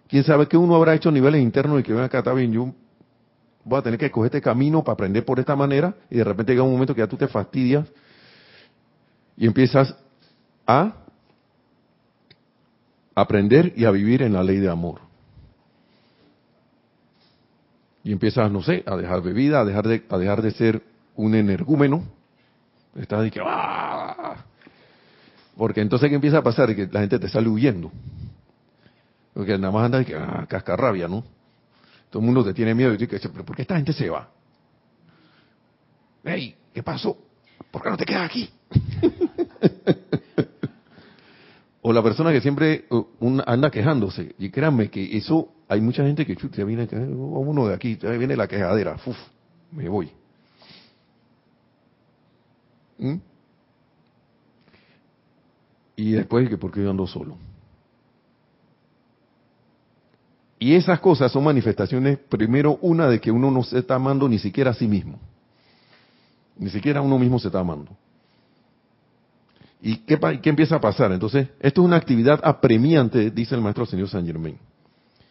[0.09, 2.73] quién sabe que uno habrá hecho niveles internos y que ven acá, está yo
[3.63, 6.51] voy a tener que coger este camino para aprender por esta manera y de repente
[6.51, 7.87] llega un momento que ya tú te fastidias
[9.37, 9.95] y empiezas
[10.67, 10.95] a
[13.15, 15.05] aprender y a vivir en la ley de amor
[18.05, 20.83] y empiezas, no sé, a dejar bebida, a dejar de, a dejar de ser
[21.15, 22.03] un energúmeno.
[22.95, 24.45] Estás de que, ¡ah!
[25.57, 26.75] Porque entonces, ¿qué empieza a pasar?
[26.75, 27.91] Que la gente te sale huyendo.
[29.33, 30.45] Porque nada más anda de que, ¡ah!
[30.47, 31.23] Cascarrabia, ¿no?
[32.11, 34.29] Todo el mundo te tiene miedo y dice, ¿pero por qué esta gente se va?
[36.23, 36.55] ¡Ey!
[36.75, 37.17] ¿Qué pasó?
[37.71, 38.47] ¿Por qué no te quedas aquí?
[41.81, 42.85] o la persona que siempre
[43.47, 44.35] anda quejándose.
[44.37, 48.35] Y créanme que eso hay mucha gente que ya viene uno de aquí, ya viene
[48.35, 49.17] la quejadera, uf,
[49.71, 50.11] me voy.
[52.97, 53.15] ¿Mm?
[55.95, 57.37] Y después que porque yo ando solo.
[60.59, 64.39] Y esas cosas son manifestaciones, primero una de que uno no se está amando ni
[64.39, 65.19] siquiera a sí mismo.
[66.57, 67.91] Ni siquiera uno mismo se está amando.
[69.81, 71.11] ¿Y qué, qué empieza a pasar?
[71.11, 74.57] Entonces, esto es una actividad apremiante, dice el maestro señor San Germain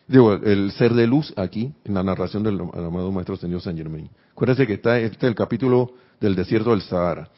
[0.07, 4.09] digo, el ser de luz aquí, en la narración del amado Maestro Señor San Germain.
[4.33, 7.29] Acuérdense que está este el capítulo del desierto del Sahara.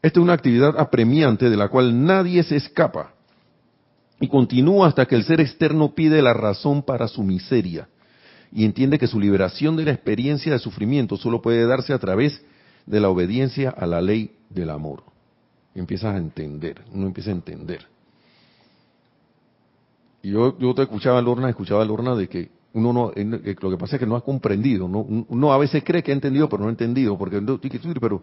[0.00, 3.14] Esta es una actividad apremiante de la cual nadie se escapa
[4.20, 7.88] y continúa hasta que el ser externo pide la razón para su miseria
[8.52, 12.42] y entiende que su liberación de la experiencia de sufrimiento solo puede darse a través
[12.86, 15.04] de la obediencia a la ley del amor.
[15.74, 17.86] Empiezas a entender, uno empieza a entender.
[20.22, 23.96] Y yo, yo te escuchaba, Lorna, escuchaba, Lorna, de que uno no, lo que pasa
[23.96, 25.00] es que no ha comprendido, ¿no?
[25.00, 27.40] uno a veces cree que ha entendido, pero no ha entendido, porque,
[28.00, 28.22] pero,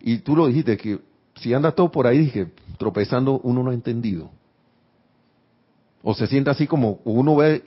[0.00, 0.98] y tú lo dijiste, que
[1.36, 4.30] si anda todo por ahí, dije, tropezando, uno no ha entendido.
[6.02, 7.64] O se siente así como uno ve,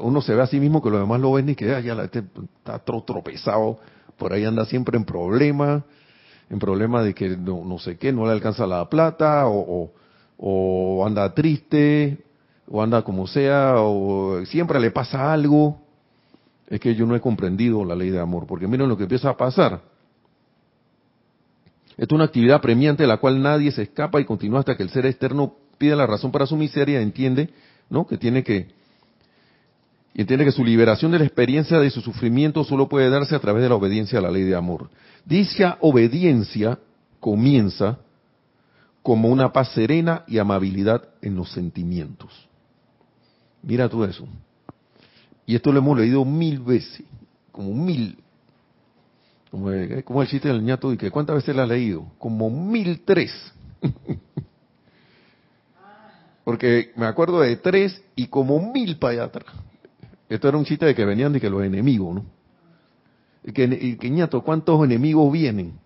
[0.00, 1.94] uno se ve a sí mismo que los demás lo ven y que ah, ya
[2.02, 2.24] este
[2.58, 3.78] está tropezado,
[4.16, 5.82] por ahí anda siempre en problemas,
[6.50, 9.92] en problemas de que no, no sé qué, no le alcanza la plata, o
[11.04, 12.18] anda triste,
[12.70, 15.80] o anda como sea, o siempre le pasa algo,
[16.68, 19.30] es que yo no he comprendido la ley de amor, porque miren lo que empieza
[19.30, 19.80] a pasar.
[21.96, 24.84] Esto es una actividad premiante de la cual nadie se escapa y continúa hasta que
[24.84, 27.50] el ser externo pide la razón para su miseria, entiende,
[27.90, 28.06] ¿no?
[28.06, 28.68] Que tiene que
[30.14, 33.62] entiende que su liberación de la experiencia de su sufrimiento solo puede darse a través
[33.62, 34.90] de la obediencia a la ley de amor.
[35.24, 36.78] Dicha obediencia
[37.20, 37.98] comienza
[39.08, 42.30] como una paz serena y amabilidad en los sentimientos.
[43.62, 44.28] Mira todo eso.
[45.46, 47.06] Y esto lo hemos leído mil veces,
[47.50, 48.18] como mil.
[49.50, 53.32] Como, el chiste del ñato y que cuántas veces lo ha leído, como mil tres.
[56.44, 59.54] Porque me acuerdo de tres y como mil para allá atrás.
[60.28, 62.26] Esto era un chiste de que venían de que los enemigos, ¿no?
[63.42, 65.78] Y que, y que ñato, ¿cuántos enemigos vienen?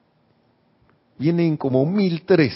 [1.20, 2.52] Vienen como mil tres.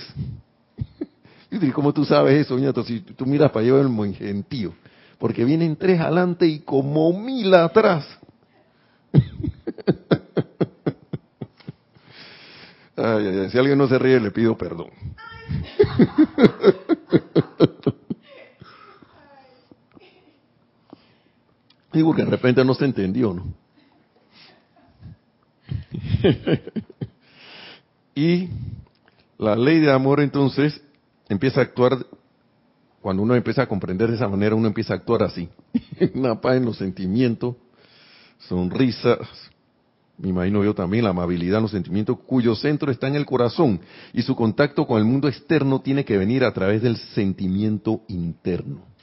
[1.73, 2.85] ¿cómo tú sabes eso, ñato?
[2.85, 4.73] Si tú miras para allá el gentío.
[5.19, 8.07] Porque vienen tres adelante y como mil atrás.
[12.97, 14.87] Si alguien no se ríe, le pido perdón.
[21.97, 23.55] Y porque de repente no se entendió, ¿no?
[28.15, 28.51] y
[29.39, 30.79] la ley de amor entonces
[31.29, 32.07] empieza a actuar,
[33.01, 35.49] cuando uno empieza a comprender de esa manera, uno empieza a actuar así.
[36.15, 37.57] Una paz en los sentimientos,
[38.39, 39.19] sonrisas,
[40.19, 43.81] me imagino yo también, la amabilidad en los sentimientos, cuyo centro está en el corazón
[44.13, 48.97] y su contacto con el mundo externo tiene que venir a través del sentimiento interno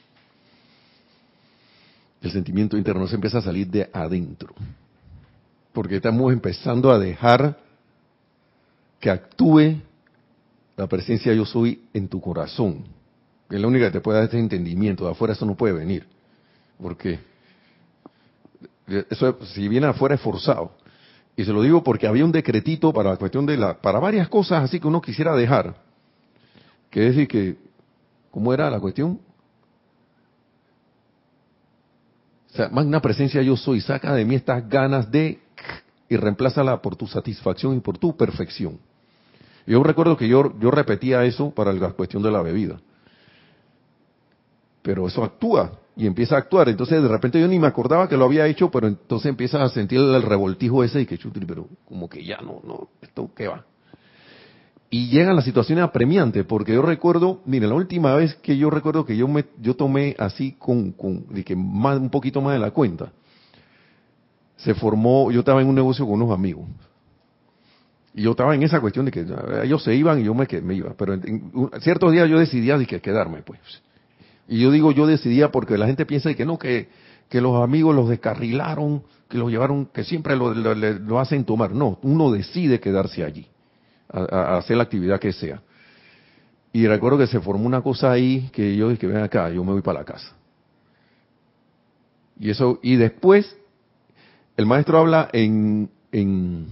[2.24, 4.56] el sentimiento interno se empieza a salir de adentro.
[5.74, 7.58] Porque estamos empezando a dejar
[9.00, 9.82] que actúe
[10.76, 12.86] la presencia yo soy en tu corazón.
[13.50, 15.06] es la única que te puede dar este entendimiento.
[15.06, 16.08] De afuera eso no puede venir.
[16.82, 17.20] Porque
[19.10, 20.72] eso si viene afuera es forzado.
[21.36, 24.28] Y se lo digo porque había un decretito para la cuestión de la, para varias
[24.30, 25.76] cosas así que uno quisiera dejar.
[26.90, 27.58] Que decir que,
[28.30, 29.20] ¿cómo era la cuestión?
[32.52, 35.40] O sea, magna presencia yo soy, saca de mí estas ganas de
[36.08, 38.78] y reemplázala por tu satisfacción y por tu perfección.
[39.66, 42.80] Yo recuerdo que yo, yo repetía eso para la cuestión de la bebida.
[44.82, 46.70] Pero eso actúa y empieza a actuar.
[46.70, 49.70] Entonces de repente yo ni me acordaba que lo había hecho, pero entonces empiezas a
[49.70, 53.48] sentir el revoltijo ese y que chutri, pero como que ya no, no, esto qué
[53.48, 53.66] va
[54.94, 59.08] y llegan las situaciones apremiantes, porque yo recuerdo, mire, la última vez que yo recuerdo
[59.08, 62.70] que yo me, yo tomé así con, con que más, un poquito más de la
[62.70, 63.12] cuenta,
[64.56, 66.68] se formó, yo estaba en un negocio con unos amigos,
[68.14, 69.26] y yo estaba en esa cuestión de que
[69.64, 70.46] ellos se iban y yo me,
[70.76, 73.60] iba, pero en, ciertos días yo decidía de que quedarme, pues.
[74.48, 76.90] Y yo digo, yo decidía porque la gente piensa que no, que,
[77.30, 81.72] que los amigos los descarrilaron, que los llevaron, que siempre lo, lo hacen tomar.
[81.72, 83.48] No, uno decide quedarse allí
[84.10, 85.62] a, hacer la actividad que sea.
[86.72, 89.72] Y recuerdo que se formó una cosa ahí que yo dije, ven acá, yo me
[89.72, 90.36] voy para la casa.
[92.40, 93.58] Y eso, y después,
[94.58, 96.68] el maestro habla en, en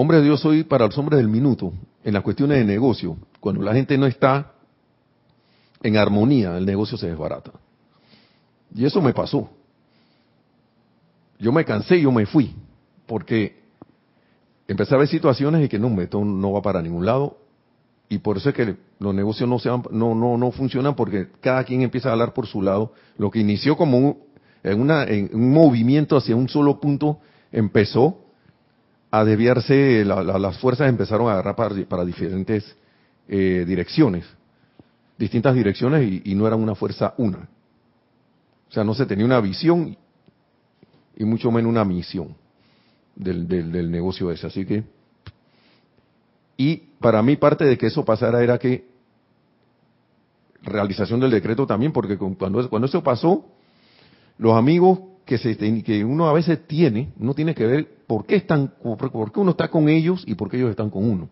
[0.00, 1.72] Hombre de Dios soy para los hombres del minuto,
[2.04, 3.16] en las cuestiones de negocio.
[3.40, 4.52] Cuando la gente no está
[5.82, 7.50] en armonía, el negocio se desbarata.
[8.72, 9.50] Y eso me pasó.
[11.40, 12.54] Yo me cansé yo me fui,
[13.06, 13.60] porque
[14.68, 17.36] empecé a ver situaciones y que no, esto no va para ningún lado.
[18.08, 21.64] Y por eso es que los negocios no, se no, no, no funcionan porque cada
[21.64, 22.92] quien empieza a hablar por su lado.
[23.16, 24.18] Lo que inició como un,
[24.62, 27.18] en, una, en un movimiento hacia un solo punto
[27.50, 28.27] empezó
[29.10, 32.76] a desviarse, las fuerzas empezaron a agarrar para, diferentes
[33.26, 34.26] eh, direcciones,
[35.16, 37.48] distintas direcciones y, no era una fuerza una.
[38.68, 39.96] O sea, no se tenía una visión
[41.16, 42.36] y mucho menos una misión
[43.16, 44.46] del, del, negocio ese.
[44.46, 44.84] Así que,
[46.56, 48.86] y para mí parte de que eso pasara era que
[50.62, 53.46] realización del decreto también, porque cuando, cuando eso pasó,
[54.36, 58.34] los amigos que, se, que uno a veces tiene, uno tiene que ver por qué
[58.34, 61.28] están, por qué uno está con ellos y por qué ellos están con uno.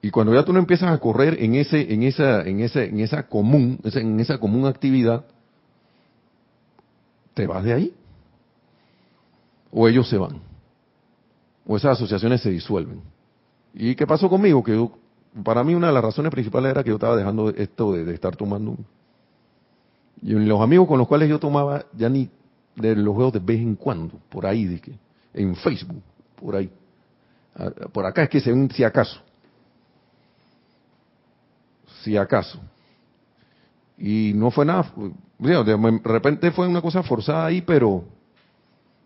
[0.00, 3.00] Y cuando ya tú no empiezas a correr en ese, en esa, en ese, en
[3.00, 5.24] esa común, en esa común actividad,
[7.34, 7.94] te vas de ahí
[9.72, 10.40] o ellos se van,
[11.66, 13.00] o esas asociaciones se disuelven.
[13.74, 14.62] ¿Y qué pasó conmigo?
[14.62, 14.88] Que
[15.42, 18.36] para mí una de las razones principales era que yo estaba dejando esto de, estar
[18.36, 18.76] tomando.
[20.20, 22.28] Y los amigos con los cuales yo tomaba, ya ni
[22.76, 24.92] de los juegos de vez en cuando, por ahí, de que,
[25.34, 26.02] en Facebook,
[26.36, 26.70] por ahí.
[27.54, 29.20] Ah, por acá es que se si acaso.
[32.02, 32.60] Si acaso.
[33.98, 34.92] Y no fue nada,
[35.38, 38.04] de repente fue una cosa forzada ahí, pero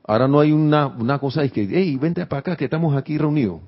[0.06, 3.18] Ahora no hay una, una cosa de que, hey, vente para acá, que estamos aquí
[3.18, 3.60] reunidos.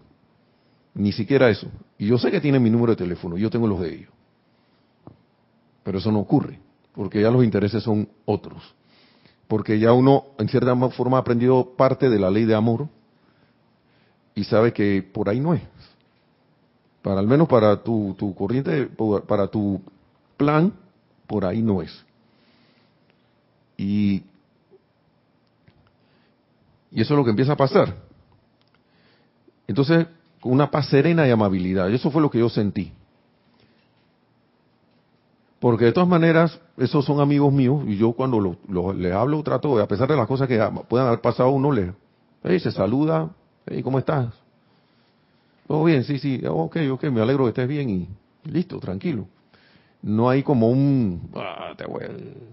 [0.95, 1.69] Ni siquiera eso.
[1.99, 4.11] Y yo sé que tienen mi número de teléfono, yo tengo los de ellos.
[5.83, 6.61] Pero eso no ocurre,
[6.95, 8.63] porque ya los intereses son otros.
[9.49, 12.87] Porque ya uno, en cierta forma, ha aprendido parte de la ley de amor
[14.35, 15.63] y sabe que por ahí no es.
[17.03, 18.89] Para al menos para tu, tu corriente,
[19.27, 19.81] para tu
[20.37, 20.73] plan,
[21.27, 22.05] por ahí no es.
[23.77, 24.23] Y
[26.93, 27.95] eso es lo que empieza a pasar.
[29.67, 30.07] Entonces,
[30.41, 31.91] con una paz serena y amabilidad.
[31.91, 32.93] Eso fue lo que yo sentí.
[35.61, 38.57] Porque de todas maneras, esos son amigos míos y yo cuando
[38.95, 41.93] les hablo trato, a pesar de las cosas que puedan haber pasado, uno le
[42.45, 43.31] hey, se saluda,
[43.67, 44.33] hey, ¿cómo estás?
[45.67, 48.09] Todo bien, sí, sí, ok, ok, me alegro que estés bien y
[48.45, 49.27] listo, tranquilo.
[50.01, 52.03] No hay como un, ah, te voy,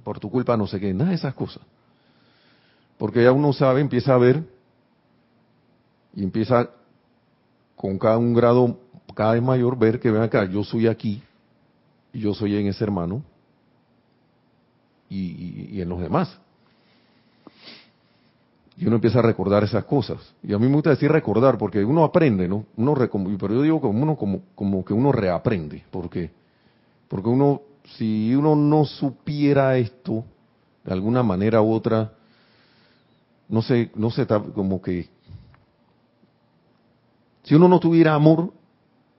[0.04, 1.62] por tu culpa no sé qué, nada de esas cosas.
[2.98, 4.44] Porque ya uno sabe, empieza a ver
[6.16, 6.70] y empieza
[7.76, 8.80] con cada un grado
[9.14, 11.22] cada vez mayor ver que ven acá, yo soy aquí
[12.16, 13.22] y yo soy en ese hermano
[15.10, 16.40] y, en los demás.
[18.78, 20.34] Y uno empieza a recordar esas cosas.
[20.42, 22.66] Y a mí me gusta decir recordar, porque uno aprende, ¿no?
[22.78, 25.84] Uno pero yo digo como uno como, como que uno reaprende.
[25.92, 26.32] ¿Por qué?
[27.10, 27.62] Porque uno,
[27.98, 30.24] si uno no supiera esto,
[30.86, 32.14] de alguna manera u otra,
[33.50, 35.10] no sé, no sé, como que
[37.44, 38.54] si uno no tuviera amor,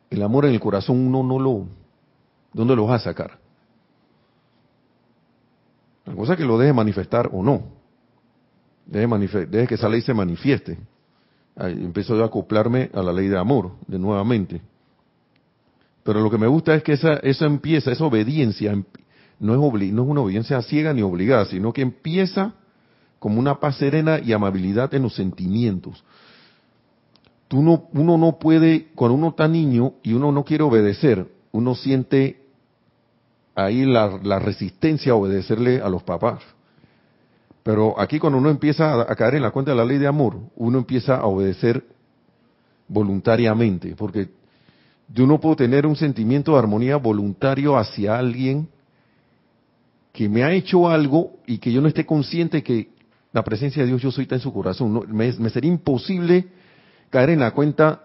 [0.09, 1.67] el amor en el corazón uno no lo,
[2.57, 3.39] ¿dónde lo va a sacar?
[6.07, 7.63] La cosa es que lo deje manifestar o no.
[8.87, 10.79] Deje, deje que esa ley se manifieste.
[11.57, 14.61] empiezo yo a acoplarme a la ley de amor, de nuevamente.
[16.03, 18.73] Pero lo que me gusta es que esa, eso empieza, esa obediencia,
[19.41, 22.55] no es, no es una obediencia ciega ni obligada, sino que empieza
[23.19, 26.05] como una paz serena y amabilidad en los sentimientos
[27.49, 31.75] tú no, uno no puede, cuando uno está niño y uno no quiere obedecer, uno
[31.75, 32.46] siente
[33.57, 36.41] ahí la, la resistencia a obedecerle a los papás.
[37.63, 40.39] Pero aquí cuando uno empieza a, caer en la cuenta de la ley de amor,
[40.55, 41.83] uno empieza a obedecer
[42.87, 44.29] voluntariamente, porque
[45.13, 48.69] yo no puedo tener un sentimiento de armonía voluntario hacia alguien
[50.13, 52.91] que me ha hecho algo y que yo no esté consciente que
[53.33, 55.03] la presencia de Dios yo soy está en su corazón.
[55.09, 56.47] me, me sería imposible
[57.11, 58.03] caer en la cuenta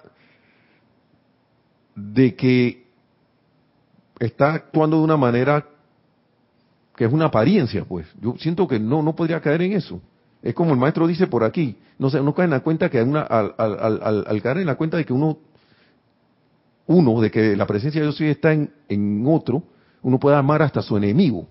[1.96, 2.81] de que
[4.26, 5.66] está actuando de una manera
[6.96, 8.08] que es una apariencia, pues.
[8.22, 10.02] Yo siento que no, no podría caer en eso.
[10.42, 13.02] Es como el maestro dice por aquí, no sé, no cae en la cuenta que
[13.02, 15.38] una, al, caer en la cuenta de que uno,
[16.88, 19.64] uno, de que la presencia de Dios está en, en otro,
[20.02, 21.48] uno puede amar hasta su enemigo.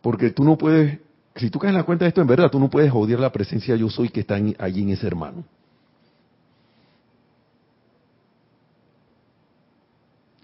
[0.00, 0.98] Porque tú no puedes
[1.36, 3.30] si tú caes en la cuenta de esto, en verdad, tú no puedes odiar la
[3.30, 5.44] presencia yo soy que está allí en ese hermano.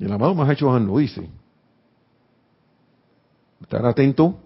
[0.02, 1.30] Y el amado Mahacho lo dice.
[3.60, 4.36] Estar atento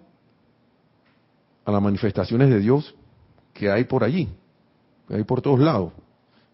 [1.65, 2.93] a las manifestaciones de Dios
[3.53, 4.29] que hay por allí,
[5.07, 5.93] que hay por todos lados.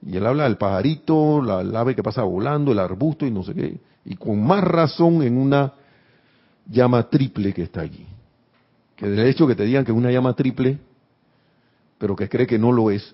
[0.02, 3.54] Y él habla del pajarito, la, ave que pasa volando, el arbusto y no sé
[3.54, 3.78] qué.
[4.06, 5.74] Y con más razón en una
[6.66, 8.08] llama triple que está allí
[8.96, 10.78] que del hecho que te digan que es una llama triple,
[11.98, 13.14] pero que cree que no lo es,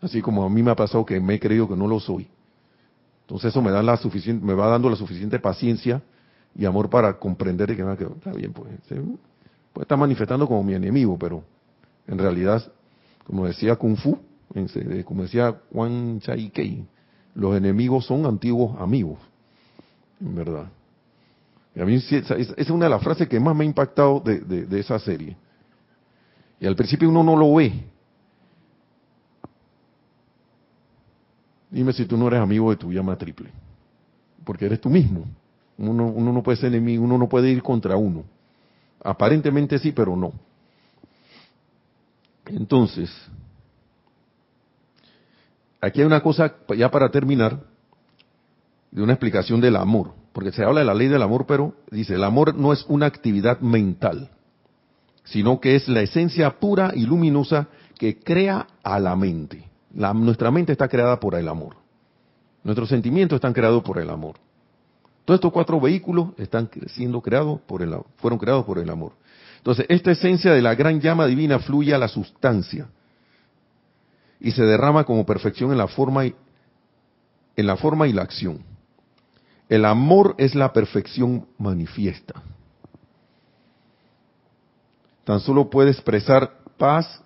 [0.00, 2.28] así como a mí me ha pasado que me he creído que no lo soy.
[3.26, 6.00] Entonces eso me da la suficiente, me va dando la suficiente paciencia
[6.54, 8.68] y amor para comprender que, ah, está bien, pues,
[9.72, 11.42] puede estar manifestando como mi enemigo, pero
[12.06, 12.62] en realidad,
[13.24, 14.16] como decía Kung Fu,
[15.04, 16.86] como decía Juan Chai Kei,
[17.34, 19.18] los enemigos son antiguos amigos,
[20.20, 20.68] en verdad.
[21.74, 24.66] Y a mí esa es una de las frases que más me ha impactado de,
[24.78, 25.36] esa serie.
[26.60, 27.72] Y al principio uno no lo ve.
[31.70, 33.50] Dime si tú no eres amigo de tu llama triple.
[34.44, 35.24] Porque eres tú mismo.
[35.78, 38.24] Uno, uno no puede ser enemigo, uno no puede ir contra uno.
[39.02, 40.32] Aparentemente sí, pero no.
[42.46, 43.10] Entonces,
[45.80, 47.60] aquí hay una cosa, ya para terminar,
[48.90, 52.12] de una explicación del amor porque se habla de la ley del amor, pero dice,
[52.12, 54.28] el amor no es una actividad mental,
[55.24, 59.64] sino que es la esencia pura y luminosa que crea a la mente.
[59.96, 61.76] Nuestra mente está creada por el amor.
[62.62, 64.36] Nuestros sentimientos están creados por el amor.
[65.24, 69.12] Todos estos cuatro vehículos están siendo creados por el fueron creados por el amor.
[69.58, 72.88] Entonces, esta esencia de la gran llama divina fluye a la sustancia
[74.38, 76.34] y se derrama como perfección en la forma y,
[77.56, 78.62] en la forma y la acción.
[79.68, 82.42] El amor es la perfección manifiesta.
[85.24, 87.22] Tan solo puede expresar paz,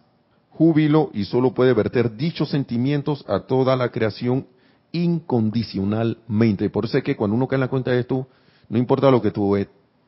[0.61, 4.47] júbilo y solo puede verter dichos sentimientos a toda la creación
[4.93, 6.69] incondicionalmente.
[6.69, 8.29] Por eso es que cuando uno cae en la cuenta de esto,
[8.69, 9.57] no importa lo que tu,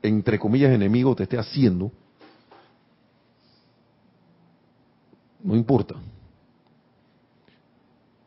[0.03, 1.91] entre comillas, enemigo te esté haciendo,
[5.43, 5.95] no importa.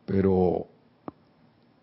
[0.04, 0.66] Pero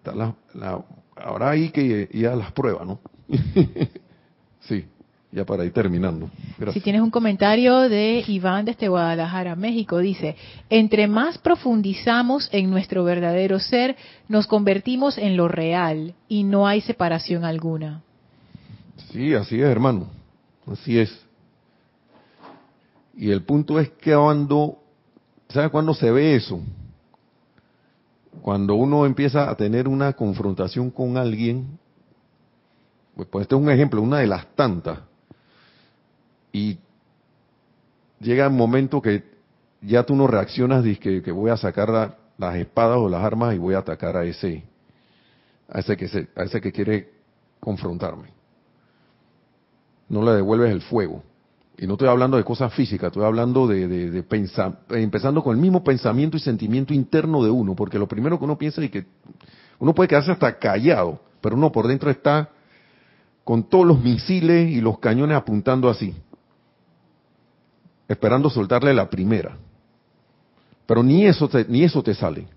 [0.04, 0.84] la, la,
[1.16, 3.00] ahora hay que ir a las pruebas, ¿no?
[4.60, 4.84] sí,
[5.34, 6.30] ya para ir terminando.
[6.74, 10.36] Si tienes un comentario de Iván desde Guadalajara, México, dice,
[10.70, 13.96] entre más profundizamos en nuestro verdadero ser,
[14.28, 18.04] nos convertimos en lo real y no hay separación alguna.
[19.12, 20.08] Sí, así es, hermano.
[20.72, 21.26] Así es.
[23.16, 24.78] Y el punto es que cuando,
[25.50, 26.62] ¿sabe cuándo se ve eso?
[28.42, 31.80] Cuando uno empieza a tener una confrontación con alguien,
[33.16, 35.00] pues, pues este es un ejemplo, una de las tantas,
[36.54, 36.78] y
[38.20, 39.24] llega un momento que
[39.82, 43.54] ya tú no reaccionas y que, que voy a sacar las espadas o las armas
[43.56, 44.64] y voy a atacar a ese,
[45.68, 47.12] a ese que se, a ese que quiere
[47.60, 48.30] confrontarme.
[50.08, 51.24] No le devuelves el fuego.
[51.76, 54.24] Y no estoy hablando de cosas físicas, estoy hablando de, de,
[54.92, 58.60] empezando con el mismo pensamiento y sentimiento interno de uno, porque lo primero que uno
[58.60, 59.08] piensa es que
[59.80, 62.50] uno puede quedarse hasta callado, pero uno por dentro está
[63.44, 66.14] con todos los misiles y los cañones apuntando así,
[68.14, 69.58] esperando soltarle la primera.
[70.86, 72.48] Pero ni eso te, ni eso te sale.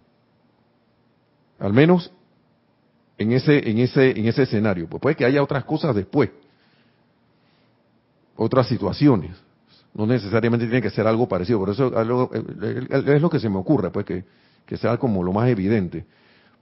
[1.59, 2.11] Al menos
[3.19, 4.89] en ese, en ese, en ese escenario.
[4.89, 6.31] Pues puede que haya otras cosas después.
[8.37, 9.37] Otras situaciones.
[9.95, 11.59] No necesariamente tiene que ser algo parecido.
[11.59, 14.25] Por eso es lo que se me ocurre, pues que,
[14.67, 16.05] que sea como lo más evidente.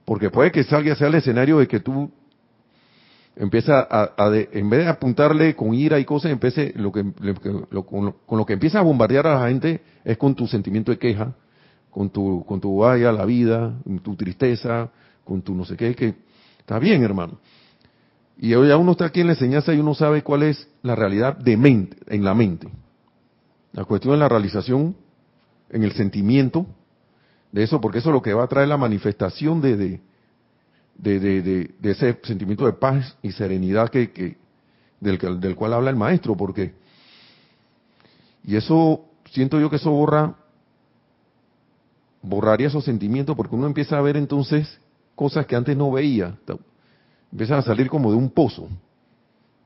[0.05, 2.09] Porque puede que salga sea el escenario de que tú
[3.35, 4.13] empieza a,
[4.51, 7.03] en vez de apuntarle con ira y cosas, empiece lo que,
[7.85, 11.33] con, lo, que empieza a bombardear a la gente es con tu sentimiento de queja,
[11.89, 13.73] con tu con tu vaya la vida,
[14.03, 14.89] tu tristeza,
[15.23, 16.15] con tu no sé qué, que
[16.59, 17.39] está bien, hermano.
[18.37, 20.95] Y hoy ya uno está aquí en la enseñanza y uno sabe cuál es la
[20.95, 22.67] realidad de mente, en la mente.
[23.71, 24.95] La cuestión de la realización
[25.69, 26.65] en el sentimiento
[27.51, 30.01] de eso, porque eso es lo que va a traer la manifestación de de,
[30.95, 34.37] de, de, ese sentimiento de paz y serenidad que, que
[34.99, 36.73] del, del, cual habla el maestro, porque
[38.43, 40.35] y eso siento yo que eso borra
[42.21, 44.79] borraría esos sentimientos porque uno empieza a ver entonces
[45.15, 46.37] cosas que antes no veía,
[47.31, 48.67] empiezan a salir como de un pozo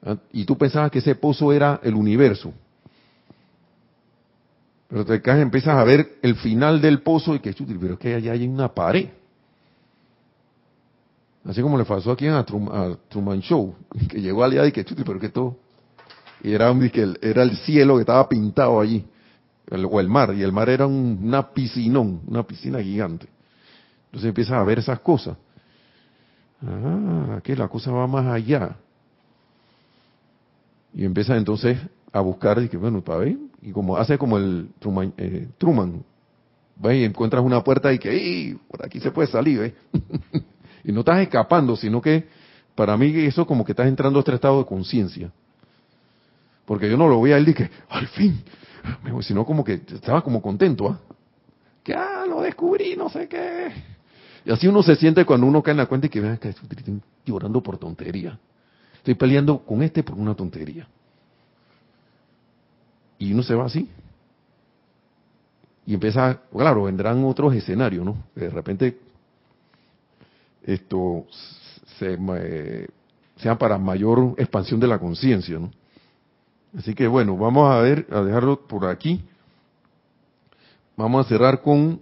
[0.03, 0.17] ¿ah?
[0.31, 2.53] y tú pensabas que ese pozo era el universo.
[4.87, 8.15] Pero te caes, empiezas a ver el final del pozo y que, pero es que
[8.15, 9.09] allá hay una pared.
[11.49, 13.73] Así como le pasó aquí a Truman, Show,
[14.07, 15.57] que llegó al día y que chuti, pero que todo.
[16.43, 16.71] Era,
[17.21, 19.03] era el cielo que estaba pintado allí,
[19.71, 23.27] o el mar, y el mar era una piscinón, una piscina gigante.
[24.05, 25.37] Entonces empiezas a ver esas cosas.
[26.61, 28.75] Ah, que la cosa va más allá.
[30.93, 31.79] Y empiezas entonces
[32.13, 36.03] a buscar, y que bueno, para ver, y como hace como el Truman, eh, Truman
[36.83, 39.73] y encuentras una puerta y que, por aquí se puede salir, ¿eh?
[40.83, 42.27] Y no estás escapando, sino que
[42.75, 45.31] para mí eso como que estás entrando a otro estado de conciencia.
[46.65, 48.43] Porque yo no lo voy a él y que, al fin,
[49.21, 50.99] sino como que estaba como contento, ¿ah?
[51.83, 53.71] Que, ah, lo descubrí, no sé qué.
[54.45, 56.49] Y así uno se siente cuando uno cae en la cuenta y que, vea que
[56.49, 58.37] estoy llorando por tontería.
[58.97, 60.87] Estoy peleando con este por una tontería.
[63.17, 63.89] Y uno se va así.
[65.85, 68.15] Y empieza, claro, vendrán otros escenarios, ¿no?
[68.35, 68.97] De repente
[70.73, 71.25] esto
[71.97, 72.17] se,
[73.37, 75.59] sea para mayor expansión de la conciencia.
[76.77, 79.23] Así que bueno, vamos a ver, a dejarlo por aquí.
[80.95, 81.99] Vamos a cerrar con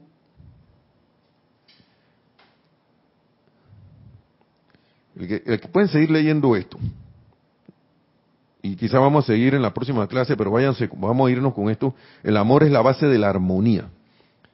[5.15, 6.77] el que, pueden seguir leyendo esto.
[8.61, 11.69] Y quizá vamos a seguir en la próxima clase, pero váyanse, vamos a irnos con
[11.69, 11.95] esto.
[12.23, 13.89] El amor es la base de la armonía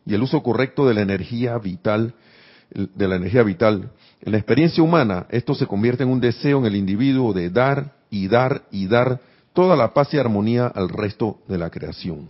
[0.05, 2.13] y el uso correcto de la energía vital
[2.73, 3.91] de la energía vital.
[4.21, 7.93] En la experiencia humana, esto se convierte en un deseo en el individuo de dar
[8.09, 9.19] y dar y dar
[9.53, 12.29] toda la paz y armonía al resto de la creación.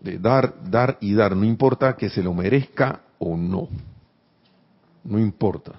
[0.00, 3.68] De dar, dar y dar, no importa que se lo merezca o no.
[5.04, 5.72] No importa.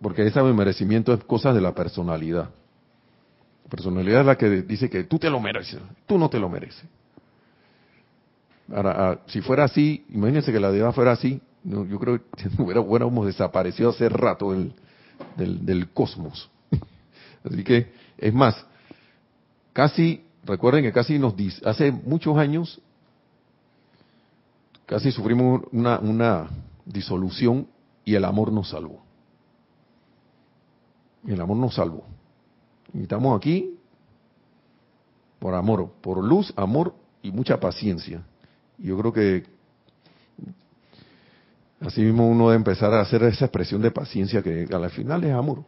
[0.00, 2.50] Porque ese merecimiento es cosa de la personalidad.
[3.64, 6.48] La personalidad es la que dice que tú te lo mereces, tú no te lo
[6.48, 6.84] mereces.
[8.74, 13.90] Ahora, si fuera así, imagínense que la deidad fuera así, yo creo que hubiéramos desaparecido
[13.90, 14.74] hace rato del,
[15.36, 16.50] del, cosmos.
[17.44, 18.66] Así que, es más,
[19.72, 22.80] casi, recuerden que casi nos, hace muchos años,
[24.86, 26.48] casi sufrimos una, una
[26.84, 27.66] disolución
[28.04, 29.02] y el amor nos salvó.
[31.26, 32.04] El amor nos salvó.
[32.94, 33.76] Y estamos aquí
[35.38, 38.22] por amor, por luz, amor y mucha paciencia.
[38.80, 39.44] Yo creo que
[41.80, 45.32] así mismo uno debe empezar a hacer esa expresión de paciencia que al final es
[45.32, 45.64] amor.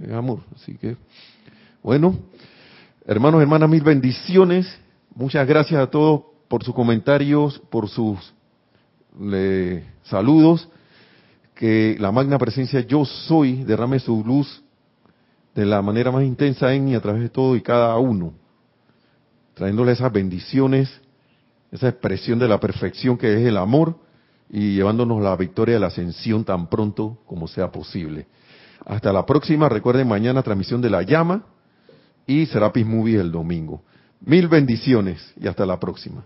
[0.00, 0.40] Es amor.
[0.54, 0.96] Así que,
[1.82, 2.18] bueno,
[3.06, 4.66] hermanos, hermanas, mil bendiciones.
[5.14, 8.34] Muchas gracias a todos por sus comentarios, por sus
[10.04, 10.68] saludos.
[11.54, 14.62] que la magna presencia yo soy derrame su luz
[15.54, 18.32] de la manera más intensa en y a través de todo y cada uno,
[19.54, 21.01] trayéndole esas bendiciones,
[21.72, 23.98] esa expresión de la perfección que es el amor
[24.50, 28.26] y llevándonos la victoria de la ascensión tan pronto como sea posible.
[28.84, 31.46] Hasta la próxima, recuerden mañana transmisión de la llama
[32.26, 33.82] y Serapis Movie el domingo.
[34.20, 36.20] Mil bendiciones y hasta la próxima.